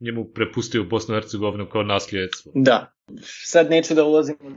[0.00, 2.52] Njemu prepustio Bosnu Herzegovinu kao nasljedstvo.
[2.54, 2.92] Da.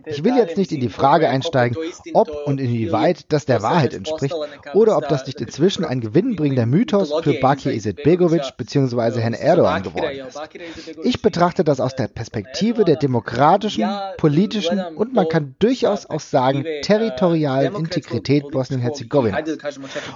[0.06, 1.78] Ich will jetzt nicht in die Frage einsteigen,
[2.14, 4.36] ob und inwieweit das der Wahrheit entspricht
[4.74, 9.20] oder ob das nicht inzwischen ein gewinnbringender Mythos für Bakir Izetbegovic bzw.
[9.20, 10.40] Herrn Erdogan geworden ist.
[11.04, 13.88] Ich betrachte das aus der Perspektive der demokratischen,
[14.18, 19.58] politischen und man kann durchaus auch sagen territorialen Integrität Bosnien-Herzegowinas.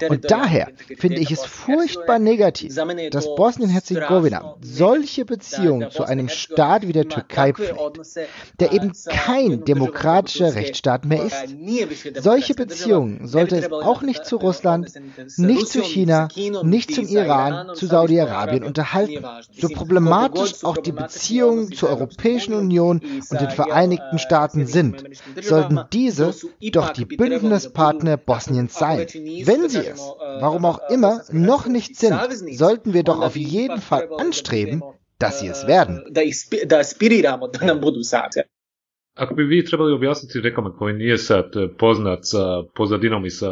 [0.08, 2.76] Und daher finde ich es furchtbar negativ,
[3.12, 8.29] dass Bosnien-Herzegowina solche Beziehungen zu einem Staat wie der Türkei pflegt
[8.60, 11.56] der eben kein demokratischer Rechtsstaat mehr ist.
[12.22, 14.92] Solche Beziehungen sollte es auch nicht zu Russland,
[15.38, 16.28] nicht zu China,
[16.64, 19.26] nicht zum Iran, zu Saudi-Arabien unterhalten.
[19.58, 25.04] So problematisch auch die Beziehungen zur Europäischen Union und den Vereinigten Staaten sind,
[25.42, 26.34] sollten diese
[26.72, 29.00] doch die Bündnispartner Bosniens sein.
[29.00, 30.00] Wenn sie es,
[30.40, 32.20] warum auch immer, noch nicht sind,
[32.54, 34.84] sollten wir doch auf jeden Fall anstreben,
[35.20, 36.04] dass sie es werden.
[36.68, 38.44] Da aspiriramo da nam budu same.
[39.16, 41.46] Ako bi vi trebali objasniti nekome koji nije sad
[41.78, 43.48] poznat sa pozadinom i sa...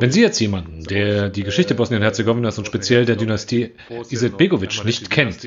[0.00, 3.68] Wenn Sie jetzt jemanden, der die Geschichte Bosnien-Herzegowinas und speziell der Dynastie
[4.10, 5.44] Izetbegovic nicht kennt,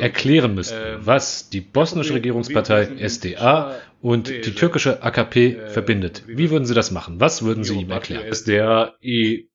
[0.00, 6.22] erklären müssten, was die bosnische Regierungspartei SDA und die türkische AKP verbindet.
[6.26, 7.20] Wie würden Sie das machen?
[7.20, 8.32] Was würden Sie ihm erklären?
[8.32, 9.48] SDA i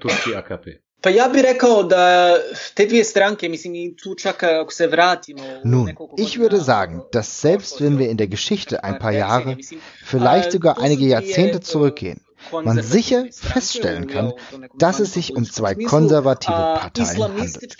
[0.00, 0.78] turski AKP.
[1.00, 2.34] Pa ja bih rekao da
[2.74, 5.42] te dvije stranke, mislim tu čak ako se vratimo...
[5.64, 9.56] Nun, ich würde sagen, dass selbst wenn wir in der Geschichte ein paar Jahre,
[10.04, 14.32] vielleicht sogar einige Jahrzehnte zurückgehen, man sicher feststellen kann,
[14.76, 17.76] dass es sich um zwei konservative Parteien handelt.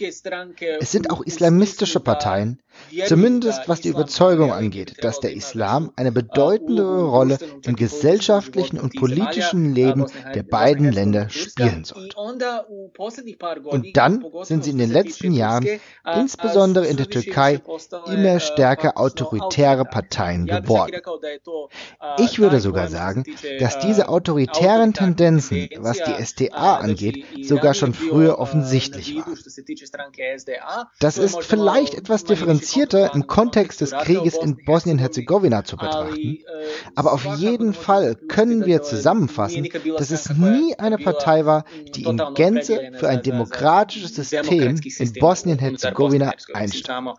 [0.81, 2.61] Es sind auch islamistische Parteien,
[3.07, 9.75] zumindest was die Überzeugung angeht, dass der Islam eine bedeutendere Rolle im gesellschaftlichen und politischen
[9.75, 12.17] Leben der beiden Länder spielen sollte.
[12.17, 15.67] Und dann sind sie in den letzten Jahren,
[16.15, 17.61] insbesondere in der Türkei,
[18.07, 21.01] immer stärker autoritäre Parteien geworden.
[22.19, 23.25] Ich würde sogar sagen,
[23.61, 24.56] dass diese autoritären
[24.93, 29.37] Tendenzen, was die SDA angeht, sogar schon früher offensichtlich waren.
[31.01, 36.39] Das ist vielleicht etwas differenziert differenzierter im Kontext des Krieges in Bosnien-Herzegowina zu betrachten.
[36.95, 42.21] Aber auf jeden Fall können wir zusammenfassen, dass es nie eine Partei war, die in
[42.35, 47.19] Gänze für ein demokratisches System in Bosnien-Herzegowina einstand.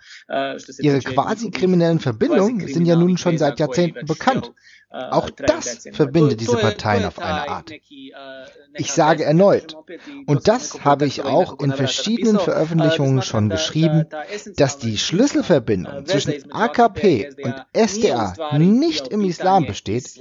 [0.80, 4.52] Ihre quasi kriminellen Verbindungen sind ja nun schon seit Jahrzehnten bekannt.
[4.90, 7.72] Auch das verbindet diese Parteien auf eine Art.
[8.74, 9.76] Ich sage erneut,
[10.28, 14.06] und das habe ich auch in verschiedenen Veröffentlichungen schon geschrieben,
[14.56, 20.20] dass die Schlüsselverbindung zwischen AKP und SDA nicht im Islam besteht,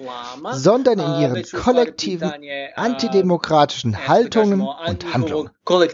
[0.52, 2.32] sondern in ihren kollektiven
[2.74, 5.50] antidemokratischen Haltungen und Handlungen.
[5.68, 5.92] In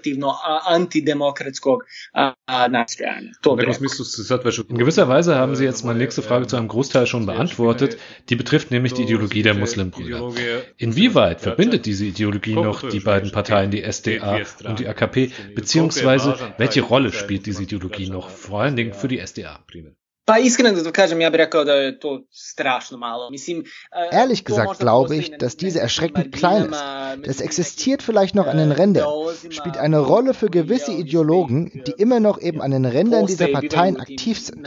[4.79, 7.97] gewisser Weise haben Sie jetzt meine nächste Frage zu einem Großteil schon beantwortet.
[8.29, 10.33] Die betrifft nämlich die Ideologie der Muslimbrüder.
[10.77, 16.83] Inwieweit verbindet diese Ideologie noch die beiden Parteien, die SDA und die AKP, beziehungsweise welche
[16.83, 19.65] Rolle spielt diese Ideologie noch, vor allen Dingen für die SDA?
[20.25, 23.31] Pa iskreno da kažem, ja bih rekao da je to strašno malo.
[23.31, 23.65] Mislim,
[24.13, 26.83] Ehrlich gesagt glaube ich, dass diese erschreckend klein ist.
[27.27, 29.09] Es existiert vielleicht noch an den Rändern,
[29.51, 33.99] spielt eine Rolle für gewisse Ideologen, die immer noch eben an den Rändern dieser Parteien
[33.99, 34.65] aktiv sind.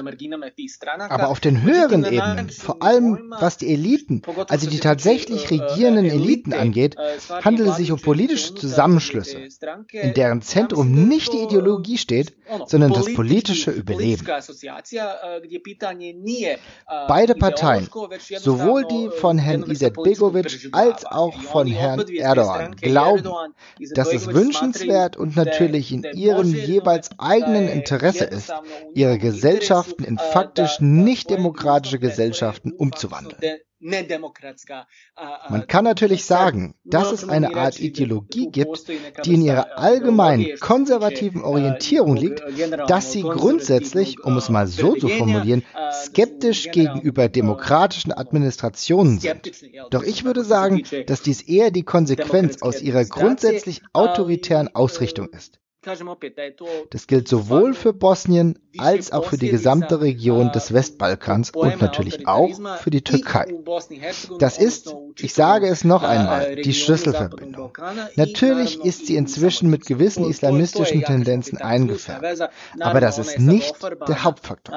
[1.09, 6.53] Aber auf den höheren Ebenen, vor allem was die Eliten, also die tatsächlich regierenden Eliten
[6.53, 6.97] angeht,
[7.29, 9.47] handelt es sich um politische Zusammenschlüsse,
[9.91, 12.33] in deren Zentrum nicht die Ideologie steht,
[12.67, 14.25] sondern das politische Überleben.
[17.07, 17.87] Beide Parteien,
[18.39, 23.53] sowohl die von Herrn Izetbegovic als auch von Herrn Erdogan, glauben,
[23.93, 28.53] dass es wünschenswert und natürlich in ihrem jeweils eigenen Interesse ist,
[28.93, 33.59] ihre Gesellschaften in faktisch nicht demokratische Gesellschaften umzuwandeln.
[35.49, 38.87] Man kann natürlich sagen, dass es eine Art Ideologie gibt,
[39.25, 42.41] die in ihrer allgemeinen konservativen Orientierung liegt,
[42.87, 45.63] dass sie grundsätzlich, um es mal so zu formulieren,
[46.03, 49.51] skeptisch gegenüber demokratischen Administrationen sind.
[49.91, 55.59] Doch ich würde sagen, dass dies eher die Konsequenz aus ihrer grundsätzlich autoritären Ausrichtung ist.
[56.89, 62.27] Das gilt sowohl für Bosnien als auch für die gesamte Region des Westbalkans und natürlich
[62.27, 63.53] auch für die Türkei.
[64.39, 67.77] Das ist, ich sage es noch einmal, die Schlüsselverbindung.
[68.15, 73.75] Natürlich ist sie inzwischen mit gewissen islamistischen Tendenzen eingefärbt, aber das ist nicht
[74.07, 74.75] der Hauptfaktor.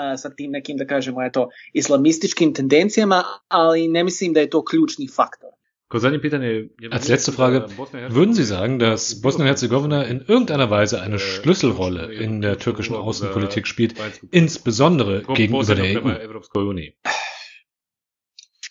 [5.91, 7.67] Als letzte Frage,
[8.09, 13.95] würden Sie sagen, dass Bosnien-Herzegowina in irgendeiner Weise eine Schlüsselrolle in der türkischen Außenpolitik spielt,
[14.31, 16.11] insbesondere gegenüber der EU?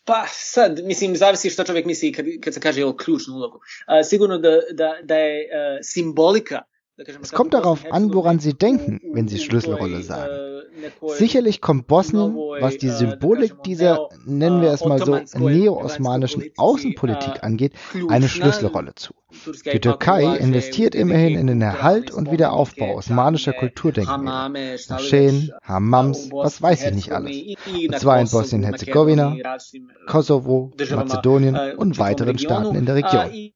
[0.06, 3.58] Pa sad, mislim, zavisi šta čovjek misli kad, kad se kaže o ključnu ulogu.
[3.58, 6.62] Uh, sigurno da, da, da je uh, simbolika
[6.98, 10.64] Es kommt darauf an, woran Sie denken, wenn Sie Schlüsselrolle sagen.
[11.08, 17.74] Sicherlich kommt Bosnien, was die Symbolik dieser, nennen wir es mal so, neo-osmanischen Außenpolitik angeht,
[18.10, 19.14] eine Schlüsselrolle zu.
[19.72, 24.50] Die Türkei investiert immerhin in den Erhalt und Wiederaufbau osmanischer Kulturdenkmäler,
[24.90, 27.36] Moscheen, Hammams, was weiß ich nicht alles.
[27.68, 29.36] Und zwar in Bosnien-Herzegowina,
[30.08, 33.52] Kosovo, Mazedonien und weiteren Staaten in der Region.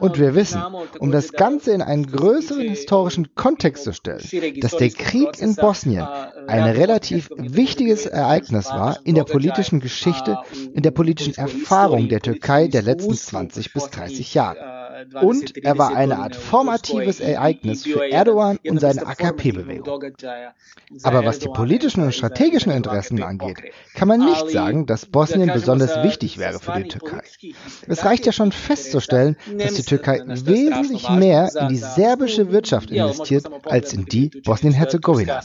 [0.00, 0.62] Und wir wissen,
[1.00, 4.22] um das Ganze in einen größeren historischen Kontext zu stellen,
[4.60, 6.06] dass der Krieg in Bosnien
[6.46, 10.38] ein relativ wichtiges Ereignis war in der politischen Geschichte,
[10.72, 14.77] in der politischen Erfahrung der Türkei der letzten 20 bis 30 Jahre.
[15.22, 20.02] Und er war eine Art formatives Ereignis für Erdogan und seine AKP-Bewegung.
[21.02, 23.58] Aber was die politischen und strategischen Interessen angeht,
[23.94, 27.22] kann man nicht sagen, dass Bosnien besonders wichtig wäre für die Türkei.
[27.86, 33.46] Es reicht ja schon festzustellen, dass die Türkei wesentlich mehr in die serbische Wirtschaft investiert
[33.64, 35.40] als in die Bosnien-Herzegowina.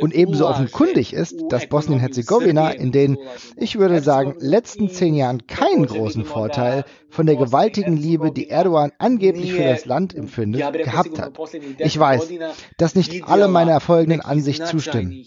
[0.00, 3.18] Und ebenso offenkundig ist, dass Bosnien-Herzegowina in den,
[3.56, 8.92] ich würde sagen, letzten zehn Jahren keinen großen Vorteil von der gewaltigen Liebe, die Erdogan
[8.98, 11.38] angeblich für das Land empfindet, gehabt hat.
[11.78, 12.28] Ich weiß,
[12.76, 15.24] dass nicht alle meiner erfolgenden Ansicht zustimmen,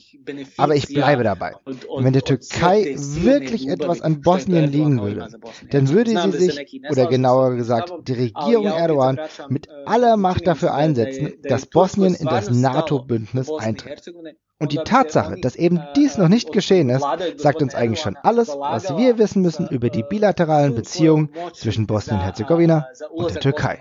[0.58, 1.54] aber ich bleibe dabei.
[1.66, 5.28] Und wenn der Türkei wirklich etwas an Bosnien liegen würde,
[5.72, 9.20] dann würde sie sich, oder genauer gesagt, die Regierung Erdogan
[9.50, 14.12] mit aller Macht dafür einsetzen, dass Bosnien in das NATO-Bündnis eintritt.
[14.58, 17.06] Und die Tatsache, dass eben dies noch nicht geschehen ist,
[17.38, 22.88] sagt uns eigentlich schon alles, was wir wissen müssen über die bilateralen Beziehungen zwischen Bosnien-Herzegowina
[23.12, 23.80] und der Türkei.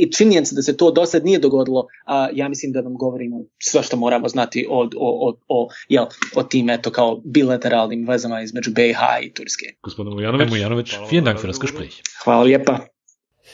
[0.00, 3.44] I činjenica da se to do sad nije dogodilo, a, ja mislim da nam govorimo
[3.58, 8.40] sve što moramo znati o, o, o, o, jel, o tim eto kao bilateralnim vezama
[8.42, 9.66] između BiH i Turske.
[9.82, 12.02] Gospodin Mujanovic, Mujanovic vielen Dank für das Gespräch.
[12.24, 12.78] Hvala lijepa.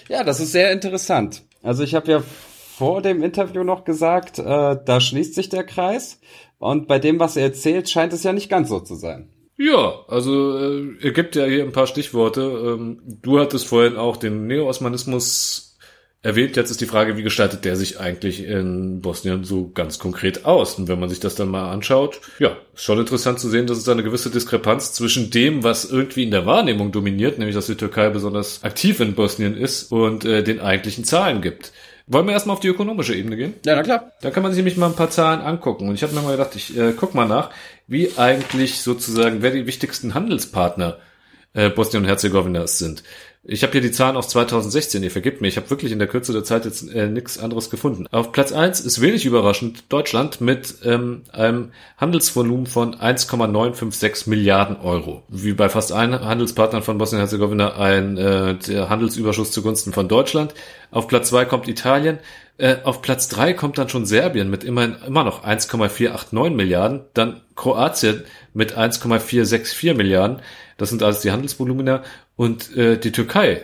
[0.09, 1.43] Ja, das ist sehr interessant.
[1.63, 2.23] Also ich habe ja
[2.77, 4.43] vor dem Interview noch gesagt, äh,
[4.85, 6.21] da schließt sich der Kreis.
[6.59, 9.29] Und bei dem, was er erzählt, scheint es ja nicht ganz so zu sein.
[9.57, 12.41] Ja, also äh, er gibt ja hier ein paar Stichworte.
[12.43, 15.77] Ähm, du hattest vorhin auch den Neo-Osmanismus
[16.23, 16.57] erwähnt.
[16.57, 20.77] Jetzt ist die Frage, wie gestaltet der sich eigentlich in Bosnien so ganz konkret aus?
[20.77, 23.79] Und wenn man sich das dann mal anschaut, ja, ist schon interessant zu sehen, dass
[23.79, 27.67] es da eine gewisse Diskrepanz zwischen dem, was irgendwie in der Wahrnehmung dominiert, nämlich dass
[27.67, 31.73] die Türkei besonders aktiv in Bosnien ist, und äh, den eigentlichen Zahlen gibt.
[32.07, 33.55] Wollen wir erstmal auf die ökonomische Ebene gehen?
[33.65, 34.13] Ja, na klar.
[34.21, 35.89] Da kann man sich nämlich mal ein paar Zahlen angucken.
[35.89, 37.51] Und ich habe mir mal gedacht, ich äh, guck mal nach,
[37.87, 41.14] wie eigentlich sozusagen, wer die wichtigsten Handelspartner äh,
[41.55, 43.03] Bosnien und Herzegowinas sind.
[43.47, 46.09] Ich habe hier die Zahlen aus 2016, ihr vergibt mir, ich habe wirklich in der
[46.09, 48.07] Kürze der Zeit jetzt äh, nichts anderes gefunden.
[48.11, 55.25] Auf Platz eins ist wenig überraschend Deutschland mit ähm, einem Handelsvolumen von 1,956 Milliarden Euro.
[55.29, 58.57] Wie bei fast allen Handelspartnern von Bosnien-Herzegowina ein äh,
[58.89, 60.55] Handelsüberschuss zugunsten von Deutschland.
[60.91, 62.21] Auf Platz zwei kommt Italien.
[62.57, 67.03] Äh, auf Platz drei kommt dann schon Serbien mit immerhin immer noch 1,489 Milliarden.
[67.13, 68.25] Dann Kroatien
[68.55, 70.41] mit 1,464 Milliarden.
[70.77, 72.03] Das sind alles die Handelsvolumina.
[72.37, 73.63] Und äh, die Türkei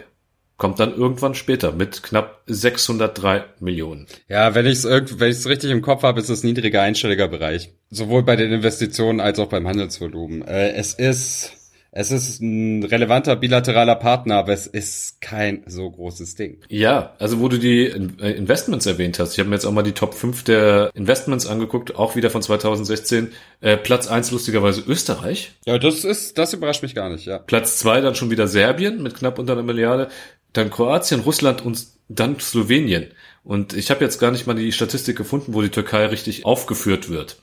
[0.56, 4.06] kommt dann irgendwann später mit knapp 603 Millionen.
[4.28, 7.72] Ja, wenn ich es wenn ich's richtig im Kopf habe, ist es niedriger einstelliger Bereich.
[7.88, 10.42] Sowohl bei den Investitionen als auch beim Handelsvolumen.
[10.42, 11.52] Äh, es ist
[11.92, 16.58] Es ist ein relevanter bilateraler Partner, aber es ist kein so großes Ding.
[16.68, 19.82] Ja, also wo du die äh, Investments erwähnt hast, ich habe mir jetzt auch mal
[19.82, 23.32] die Top 5 der Investments angeguckt, auch wieder von 2016.
[23.60, 25.52] Äh, Platz 1 lustigerweise Österreich.
[25.66, 27.38] Ja, das ist, das überrascht mich gar nicht, ja.
[27.38, 30.08] Platz 2 dann schon wieder Serbien mit knapp unter einer Milliarde,
[30.52, 33.08] dann Kroatien, Russland und dann Slowenien.
[33.42, 37.10] Und ich habe jetzt gar nicht mal die Statistik gefunden, wo die Türkei richtig aufgeführt
[37.10, 37.36] wird.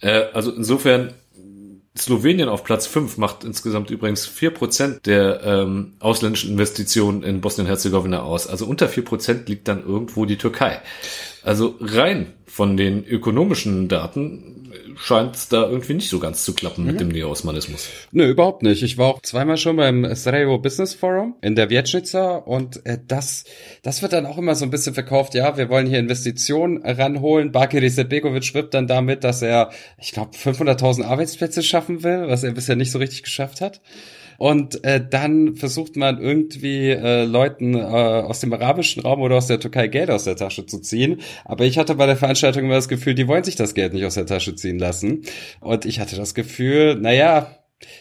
[0.00, 1.14] Äh, also insofern
[1.98, 8.46] Slowenien auf Platz 5 macht insgesamt übrigens 4% der ähm, ausländischen Investitionen in Bosnien-Herzegowina aus.
[8.46, 10.80] Also unter 4% liegt dann irgendwo die Türkei.
[11.42, 14.50] Also rein von den ökonomischen Daten
[14.96, 16.90] scheint es da irgendwie nicht so ganz zu klappen mhm.
[16.90, 17.88] mit dem Neoosmanismus.
[18.12, 18.82] Nö, überhaupt nicht.
[18.82, 23.44] Ich war auch zweimal schon beim Sarajevo Business Forum in der Vietschnitza und äh, das,
[23.82, 25.34] das wird dann auch immer so ein bisschen verkauft.
[25.34, 27.52] Ja, wir wollen hier Investitionen ranholen.
[27.52, 32.52] Bakir Izetbegovic wirbt dann damit, dass er, ich glaube, 500.000 Arbeitsplätze schaffen will, was er
[32.52, 33.80] bisher nicht so richtig geschafft hat.
[34.40, 39.48] Und äh, dann versucht man irgendwie äh, Leuten äh, aus dem arabischen Raum oder aus
[39.48, 41.20] der Türkei Geld aus der Tasche zu ziehen.
[41.44, 44.06] Aber ich hatte bei der Veranstaltung immer das Gefühl, die wollen sich das Geld nicht
[44.06, 45.24] aus der Tasche ziehen lassen.
[45.60, 47.54] Und ich hatte das Gefühl, naja,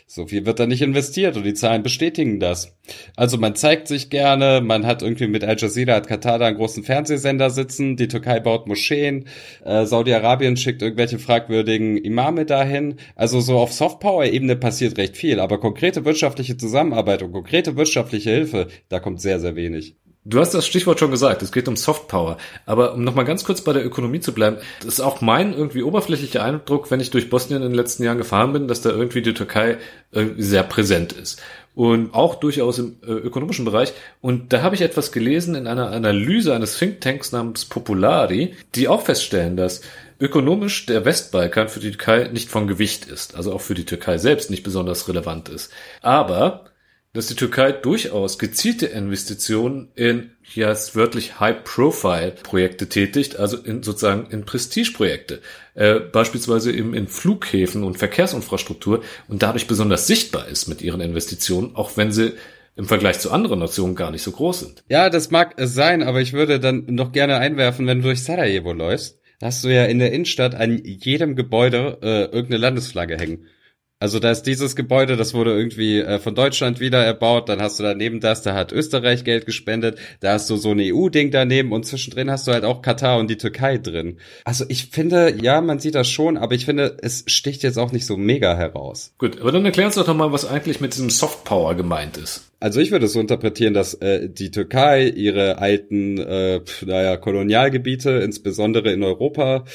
[0.07, 2.75] so viel wird da nicht investiert und die Zahlen bestätigen das.
[3.15, 6.57] Also man zeigt sich gerne, man hat irgendwie mit Al Jazeera, hat Katar da einen
[6.57, 9.25] großen Fernsehsender sitzen, die Türkei baut Moscheen,
[9.63, 12.95] äh, Saudi-Arabien schickt irgendwelche fragwürdigen Imame dahin.
[13.15, 18.67] Also so auf Softpower-Ebene passiert recht viel, aber konkrete wirtschaftliche Zusammenarbeit und konkrete wirtschaftliche Hilfe,
[18.89, 19.95] da kommt sehr, sehr wenig.
[20.25, 22.37] Du hast das Stichwort schon gesagt, es geht um Softpower.
[22.65, 25.81] Aber um nochmal ganz kurz bei der Ökonomie zu bleiben, das ist auch mein irgendwie
[25.81, 29.21] oberflächlicher Eindruck, wenn ich durch Bosnien in den letzten Jahren gefahren bin, dass da irgendwie
[29.21, 29.77] die Türkei
[30.11, 31.41] irgendwie sehr präsent ist.
[31.73, 33.93] Und auch durchaus im äh, ökonomischen Bereich.
[34.19, 39.03] Und da habe ich etwas gelesen in einer Analyse eines Thinktanks namens Populari, die auch
[39.03, 39.81] feststellen, dass
[40.19, 44.17] ökonomisch der Westbalkan für die Türkei nicht von Gewicht ist, also auch für die Türkei
[44.17, 45.71] selbst nicht besonders relevant ist.
[46.01, 46.65] Aber
[47.19, 54.45] dass die Türkei durchaus gezielte Investitionen in, ja, wörtlich High-Profile-Projekte tätigt, also in sozusagen in
[54.45, 55.41] Prestigeprojekte,
[55.75, 61.75] äh, beispielsweise im, in Flughäfen und Verkehrsinfrastruktur und dadurch besonders sichtbar ist mit ihren Investitionen,
[61.75, 62.35] auch wenn sie
[62.77, 64.83] im Vergleich zu anderen Nationen gar nicht so groß sind.
[64.87, 68.23] Ja, das mag es sein, aber ich würde dann noch gerne einwerfen, wenn du durch
[68.23, 73.47] Sarajevo läufst, hast du ja in der Innenstadt an jedem Gebäude äh, irgendeine Landesflagge hängen.
[74.01, 77.79] Also da ist dieses Gebäude, das wurde irgendwie äh, von Deutschland wieder erbaut, dann hast
[77.79, 81.73] du daneben das, da hat Österreich Geld gespendet, da hast du so ein EU-Ding daneben
[81.73, 84.17] und zwischendrin hast du halt auch Katar und die Türkei drin.
[84.45, 87.91] Also ich finde, ja, man sieht das schon, aber ich finde, es sticht jetzt auch
[87.91, 89.11] nicht so mega heraus.
[89.17, 92.49] Gut, aber dann erklär uns doch mal, was eigentlich mit diesem Softpower gemeint ist.
[92.59, 98.11] Also ich würde es so interpretieren, dass äh, die Türkei ihre alten, äh, naja, Kolonialgebiete,
[98.11, 99.65] insbesondere in Europa,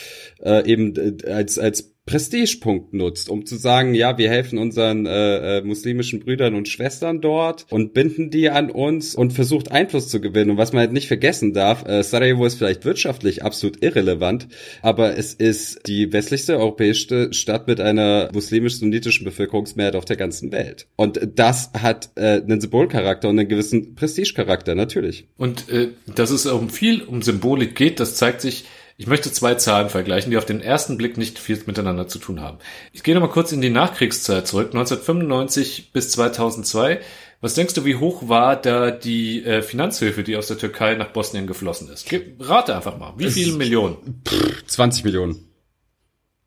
[0.43, 5.59] äh, eben äh, als als Prestigepunkt nutzt, um zu sagen, ja, wir helfen unseren äh,
[5.59, 10.20] äh, muslimischen Brüdern und Schwestern dort und binden die an uns und versucht Einfluss zu
[10.20, 10.51] gewinnen.
[10.51, 14.49] Und was man halt nicht vergessen darf, äh, Sarajevo ist vielleicht wirtschaftlich absolut irrelevant,
[14.82, 20.87] aber es ist die westlichste europäische Stadt mit einer muslimisch-sunnitischen Bevölkerungsmehrheit auf der ganzen Welt.
[20.97, 25.29] Und das hat äh, einen Symbolcharakter und einen gewissen Prestigecharakter, natürlich.
[25.37, 28.64] Und äh, dass es um viel um Symbolik geht, das zeigt sich
[28.97, 32.41] ich möchte zwei Zahlen vergleichen, die auf den ersten Blick nicht viel miteinander zu tun
[32.41, 32.59] haben.
[32.93, 37.01] Ich gehe nochmal kurz in die Nachkriegszeit zurück, 1995 bis 2002.
[37.41, 41.09] Was denkst du, wie hoch war da die äh, Finanzhilfe, die aus der Türkei nach
[41.09, 42.09] Bosnien geflossen ist?
[42.09, 43.14] Gib, rate einfach mal.
[43.16, 44.22] Wie viele Millionen?
[44.29, 45.54] Pff, 20 Millionen.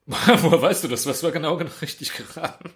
[0.41, 1.05] Woher weißt du das?
[1.05, 2.69] Was war genau, genau richtig geraten?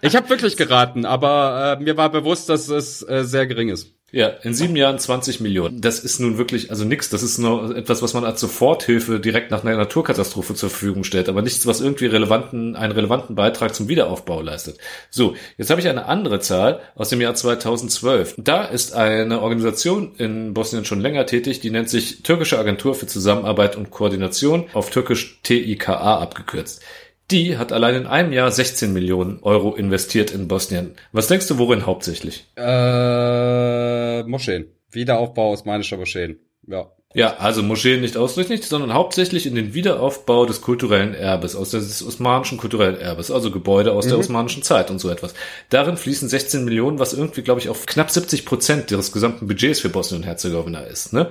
[0.00, 3.94] ich habe wirklich geraten, aber äh, mir war bewusst, dass es äh, sehr gering ist.
[4.12, 5.80] Ja, in sieben Jahren 20 Millionen.
[5.80, 7.10] Das ist nun wirklich, also nix.
[7.10, 11.28] Das ist nur etwas, was man als Soforthilfe direkt nach einer Naturkatastrophe zur Verfügung stellt,
[11.28, 14.78] aber nichts, was irgendwie relevanten, einen relevanten Beitrag zum Wiederaufbau leistet.
[15.10, 18.34] So, jetzt habe ich eine andere Zahl aus dem Jahr 2012.
[18.38, 23.06] Da ist eine Organisation in Bosnien schon länger tätig, die nennt sich Türkische Agentur für
[23.06, 26.82] Zusammenarbeit und Koordination, auf Türkisch TIKA abgekürzt.
[27.30, 30.94] Die hat allein in einem Jahr 16 Millionen Euro investiert in Bosnien.
[31.12, 32.46] Was denkst du, worin hauptsächlich?
[32.56, 34.66] Äh, Moscheen.
[34.90, 36.40] Wiederaufbau osmanischer Moscheen.
[36.66, 36.90] Ja.
[37.12, 42.06] Ja, also Moscheen nicht ausschließlich, sondern hauptsächlich in den Wiederaufbau des kulturellen Erbes, aus des
[42.06, 44.10] osmanischen kulturellen Erbes, also Gebäude aus mhm.
[44.10, 45.34] der osmanischen Zeit und so etwas.
[45.70, 49.80] Darin fließen 16 Millionen, was irgendwie, glaube ich, auf knapp 70 Prozent ihres gesamten Budgets
[49.80, 51.12] für Bosnien und Herzegowina ist.
[51.12, 51.30] Ne?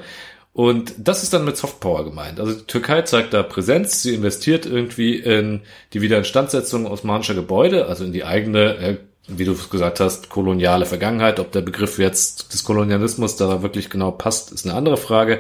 [0.60, 2.38] Und das ist dann mit Softpower gemeint.
[2.38, 5.62] Also die Türkei zeigt da Präsenz, sie investiert irgendwie in
[5.94, 8.98] die Wiederinstandsetzung osmanischer Gebäude, also in die eigene, äh,
[9.30, 11.40] wie du gesagt hast, koloniale Vergangenheit.
[11.40, 15.40] Ob der Begriff jetzt des Kolonialismus da wirklich genau passt, ist eine andere Frage.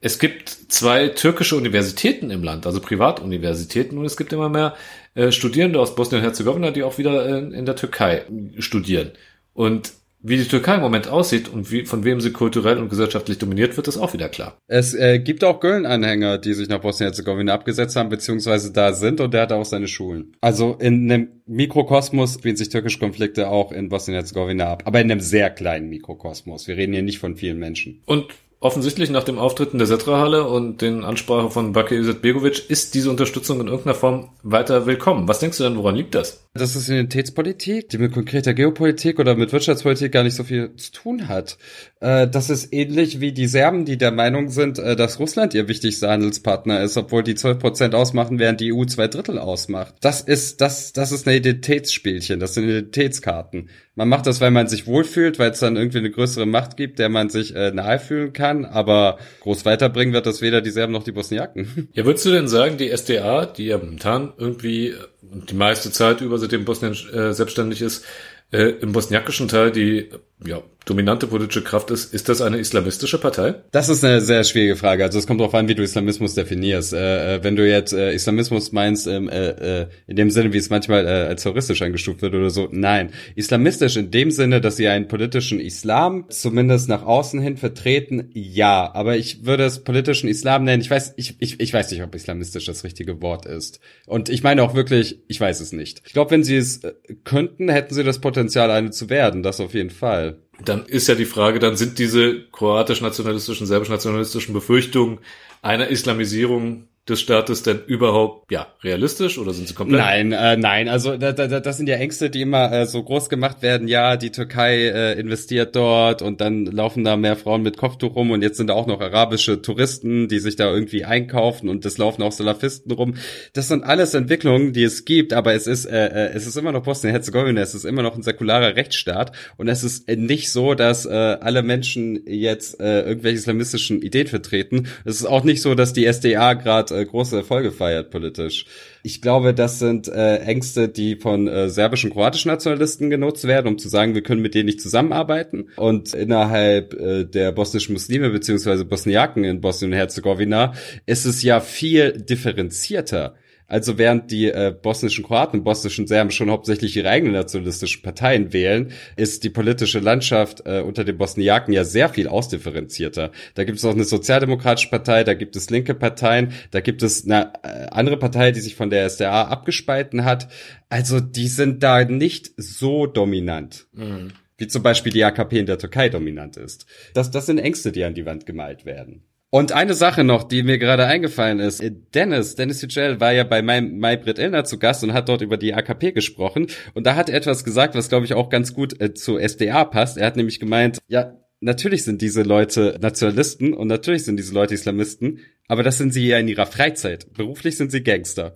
[0.00, 4.76] Es gibt zwei türkische Universitäten im Land, also Privatuniversitäten, und es gibt immer mehr
[5.14, 8.24] äh, Studierende aus Bosnien-Herzegowina, die auch wieder in, in der Türkei
[8.60, 9.12] studieren.
[9.52, 9.92] Und
[10.26, 13.76] wie die Türkei im Moment aussieht und wie, von wem sie kulturell und gesellschaftlich dominiert
[13.76, 14.56] wird, ist auch wieder klar.
[14.66, 19.34] Es äh, gibt auch Gölln-Anhänger, die sich nach Bosnien-Herzegowina abgesetzt haben, beziehungsweise da sind und
[19.34, 20.32] der hat auch seine Schulen.
[20.40, 25.20] Also in einem Mikrokosmos spielen sich türkische Konflikte auch in Bosnien-Herzegowina ab, aber in einem
[25.20, 26.66] sehr kleinen Mikrokosmos.
[26.68, 28.00] Wir reden hier nicht von vielen Menschen.
[28.06, 28.24] Und
[28.60, 33.60] offensichtlich nach dem Auftreten der Setra-Halle und den Ansprache von Bakir Izetbegovic ist diese Unterstützung
[33.60, 35.28] in irgendeiner Form weiter willkommen.
[35.28, 36.43] Was denkst du denn, woran liegt das?
[36.56, 40.92] Das ist Identitätspolitik, die mit konkreter Geopolitik oder mit Wirtschaftspolitik gar nicht so viel zu
[40.92, 41.58] tun hat.
[41.98, 45.66] Äh, das ist ähnlich wie die Serben, die der Meinung sind, äh, dass Russland ihr
[45.66, 49.96] wichtigster Handelspartner ist, obwohl die 12 Prozent ausmachen, während die EU zwei Drittel ausmacht.
[50.00, 53.68] Das ist, das, das ist ein Identitätsspielchen, das sind Identitätskarten.
[53.96, 57.00] Man macht das, weil man sich wohlfühlt, weil es dann irgendwie eine größere Macht gibt,
[57.00, 60.92] der man sich äh, nahe fühlen kann, aber groß weiterbringen wird das weder die Serben
[60.92, 61.88] noch die Bosniaken.
[61.94, 64.94] Ja, würdest du denn sagen, die SDA, die ja momentan irgendwie
[65.34, 68.04] die meiste Zeit über, seitdem Bosnien äh, selbstständig ist,
[68.52, 70.10] äh, im bosniakischen Teil die
[70.46, 73.54] ja, dominante politische Kraft ist, ist das eine islamistische Partei?
[73.70, 75.04] Das ist eine sehr schwierige Frage.
[75.04, 76.92] Also es kommt darauf an, wie du Islamismus definierst.
[76.92, 80.58] Äh, äh, wenn du jetzt äh, Islamismus meinst, ähm, äh, äh, in dem Sinne, wie
[80.58, 83.10] es manchmal äh, als terroristisch eingestuft wird oder so, nein.
[83.34, 88.92] Islamistisch in dem Sinne, dass sie einen politischen Islam zumindest nach außen hin vertreten, ja.
[88.92, 90.82] Aber ich würde es politischen Islam nennen.
[90.82, 93.80] Ich weiß, ich, ich, ich weiß nicht, ob islamistisch das richtige Wort ist.
[94.06, 96.02] Und ich meine auch wirklich, ich weiß es nicht.
[96.04, 96.82] Ich glaube, wenn sie es
[97.24, 99.42] könnten, hätten sie das Potenzial, eine zu werden.
[99.42, 100.33] Das auf jeden Fall
[100.64, 105.18] dann ist ja die Frage, dann sind diese kroatisch-nationalistischen, serbisch-nationalistischen Befürchtungen
[105.62, 110.00] einer Islamisierung des Staates denn überhaupt ja realistisch oder sind sie komplett?
[110.00, 110.88] Nein, äh, nein.
[110.88, 113.88] Also da, da, das sind ja Ängste, die immer äh, so groß gemacht werden.
[113.88, 118.30] Ja, die Türkei äh, investiert dort und dann laufen da mehr Frauen mit Kopftuch rum
[118.30, 121.98] und jetzt sind da auch noch arabische Touristen, die sich da irgendwie einkaufen und es
[121.98, 123.16] laufen auch Salafisten rum.
[123.52, 126.72] Das sind alles Entwicklungen, die es gibt, aber es ist äh, äh es ist immer
[126.72, 131.04] noch Bosnien-Herzegowina, es ist immer noch ein säkularer Rechtsstaat und es ist nicht so, dass
[131.04, 134.88] äh, alle Menschen jetzt äh, irgendwelche islamistischen Ideen vertreten.
[135.04, 138.66] Es ist auch nicht so, dass die SDA gerade äh, große Erfolge feiert politisch.
[139.02, 143.78] Ich glaube, das sind äh, Ängste, die von äh, serbischen, kroatischen Nationalisten genutzt werden, um
[143.78, 145.68] zu sagen, wir können mit denen nicht zusammenarbeiten.
[145.76, 150.74] Und innerhalb äh, der bosnischen Muslime beziehungsweise Bosniaken in Bosnien und Herzegowina
[151.06, 153.34] ist es ja viel differenzierter.
[153.66, 158.92] Also während die äh, bosnischen Kroaten, bosnischen Serben schon hauptsächlich ihre eigenen nationalistischen Parteien wählen,
[159.16, 163.30] ist die politische Landschaft äh, unter den Bosniaken ja sehr viel ausdifferenzierter.
[163.54, 167.24] Da gibt es auch eine sozialdemokratische Partei, da gibt es linke Parteien, da gibt es
[167.24, 170.48] eine äh, andere Partei, die sich von der SDA abgespalten hat.
[170.90, 173.86] Also die sind da nicht so dominant.
[173.92, 174.32] Mhm.
[174.56, 176.86] Wie zum Beispiel die AKP in der Türkei dominant ist.
[177.12, 179.24] Das, das sind Ängste, die an die Wand gemalt werden.
[179.54, 181.80] Und eine Sache noch, die mir gerade eingefallen ist.
[182.12, 185.56] Dennis, Dennis Yücel war ja bei meinem Maybrit Illner zu Gast und hat dort über
[185.56, 186.66] die AKP gesprochen.
[186.92, 189.84] Und da hat er etwas gesagt, was glaube ich auch ganz gut äh, zu SDA
[189.84, 190.18] passt.
[190.18, 191.34] Er hat nämlich gemeint, ja,
[191.64, 196.26] natürlich sind diese Leute Nationalisten und natürlich sind diese Leute Islamisten, aber das sind sie
[196.28, 197.32] ja in ihrer Freizeit.
[197.32, 198.54] Beruflich sind sie Gangster.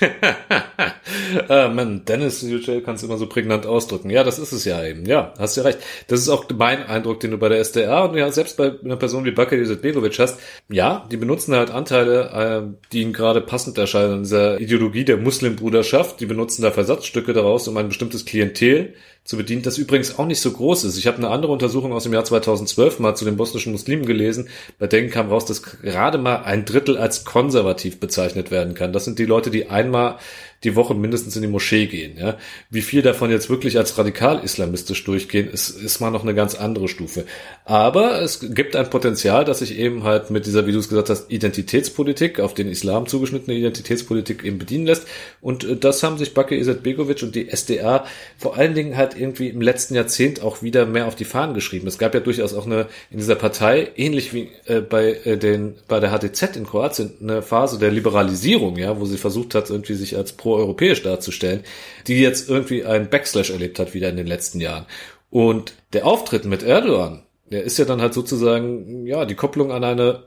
[1.48, 4.08] ah, man, Dennis Yücel kann es immer so prägnant ausdrücken.
[4.08, 5.04] Ja, das ist es ja eben.
[5.04, 5.80] Ja, hast ja recht.
[6.08, 8.96] Das ist auch mein Eindruck, den du bei der SDA und ja selbst bei einer
[8.96, 10.40] Person wie Bakir Izetbegovic hast.
[10.70, 12.30] Ja, die benutzen halt Anteile,
[12.70, 16.20] äh, die ihnen gerade passend erscheinen in dieser Ideologie der Muslimbruderschaft.
[16.20, 20.40] Die benutzen da Versatzstücke daraus, um ein bestimmtes Klientel zu bedienen, das übrigens auch nicht
[20.40, 20.96] so groß ist.
[20.96, 24.48] Ich habe eine andere Untersuchung aus dem Jahr 2012 mal zu den bosnischen Muslimen gelesen,
[24.78, 28.92] bei denen kam raus, dass gerade mal ein Drittel als konservativ bezeichnet werden kann.
[28.92, 30.16] Das sind die Leute, die einmal
[30.62, 32.18] die Woche mindestens in die Moschee gehen.
[32.18, 32.36] Ja?
[32.68, 36.88] Wie viel davon jetzt wirklich als radikal-islamistisch durchgehen, ist, ist mal noch eine ganz andere
[36.88, 37.24] Stufe.
[37.64, 41.08] Aber es gibt ein Potenzial, dass sich eben halt mit dieser, wie du es gesagt
[41.08, 45.06] hast, Identitätspolitik, auf den Islam zugeschnittene Identitätspolitik eben bedienen lässt.
[45.40, 48.04] Und äh, das haben sich Bakir Izetbegovic und die SDA
[48.36, 51.86] vor allen Dingen halt irgendwie im letzten Jahrzehnt auch wieder mehr auf die Fahnen geschrieben.
[51.86, 55.76] Es gab ja durchaus auch eine in dieser Partei, ähnlich wie äh, bei äh, den
[55.88, 59.94] bei der HDZ in Kroatien, eine Phase der Liberalisierung, ja, wo sie versucht hat, irgendwie
[59.94, 61.62] sich als pro pro-europäisch darzustellen,
[62.06, 64.86] die jetzt irgendwie einen Backslash erlebt hat wieder in den letzten Jahren.
[65.30, 69.84] Und der Auftritt mit Erdogan, der ist ja dann halt sozusagen, ja, die Kopplung an
[69.84, 70.24] eine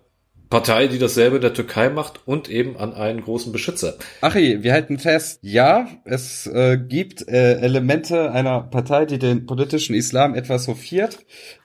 [0.54, 3.95] Partei, die dasselbe in der Türkei macht und eben an einen großen Beschützer.
[4.22, 9.95] Achi, wir halten fest, ja, es äh, gibt äh, Elemente einer Partei, die den politischen
[9.95, 11.18] Islam etwas hofiert,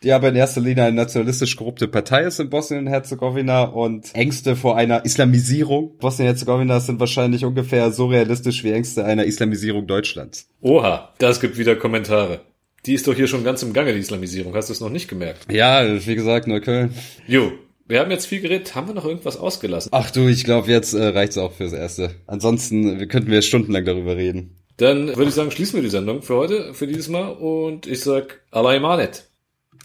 [0.02, 4.14] die aber in erster Linie eine nationalistisch korrupte Partei ist in Bosnien und Herzegowina und
[4.14, 10.48] Ängste vor einer Islamisierung Bosnien-Herzegowinas sind wahrscheinlich ungefähr so realistisch wie Ängste einer Islamisierung Deutschlands.
[10.62, 12.40] Oha, das gibt wieder Kommentare.
[12.86, 14.54] Die ist doch hier schon ganz im Gange, die Islamisierung.
[14.54, 15.52] Hast du es noch nicht gemerkt?
[15.52, 16.94] Ja, wie gesagt, Neukölln.
[17.26, 17.52] Jo,
[17.88, 18.74] Wir haben jetzt viel geredet.
[18.74, 19.88] Haben wir noch irgendwas ausgelassen?
[19.92, 22.10] Ach du, ich glaube, jetzt äh, reicht's auch fürs Erste.
[22.26, 24.56] Ansonsten wir könnten wir stundenlang darüber reden.
[24.76, 27.30] Dann würde ich sagen, schließen wir die Sendung für heute, für dieses Mal.
[27.30, 29.24] Und ich sag Allah Manet.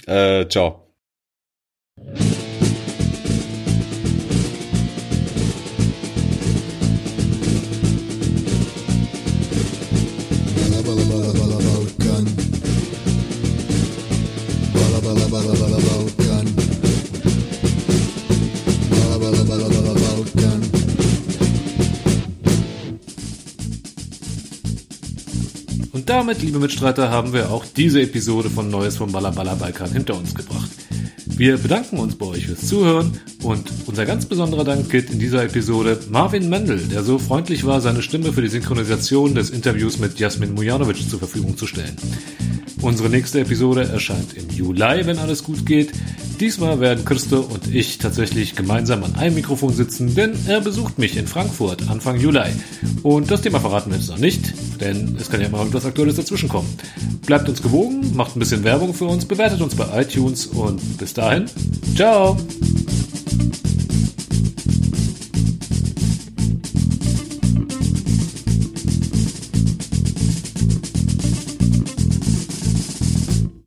[0.05, 0.92] Äh, ciao.
[26.23, 30.33] Damit, liebe Mitstreiter, haben wir auch diese Episode von Neues vom Balla Balkan hinter uns
[30.33, 30.69] gebracht.
[31.25, 35.43] Wir bedanken uns bei euch fürs Zuhören und unser ganz besonderer Dank gilt in dieser
[35.43, 40.17] Episode Marvin Mendel, der so freundlich war, seine Stimme für die Synchronisation des Interviews mit
[40.17, 41.97] Jasmin Mujanovic zur Verfügung zu stellen.
[42.83, 45.93] Unsere nächste Episode erscheint im Juli, wenn alles gut geht.
[46.41, 51.15] Diesmal werden Christo und ich tatsächlich gemeinsam an einem Mikrofon sitzen, denn er besucht mich
[51.15, 52.51] in Frankfurt Anfang Juli.
[53.01, 56.17] Und das Thema verraten wir jetzt noch nicht, denn es kann ja immer irgendwas Aktuelles
[56.17, 56.69] dazwischenkommen.
[57.25, 61.13] Bleibt uns gewogen, macht ein bisschen Werbung für uns, bewertet uns bei iTunes und bis
[61.13, 61.45] dahin,
[61.95, 62.37] ciao!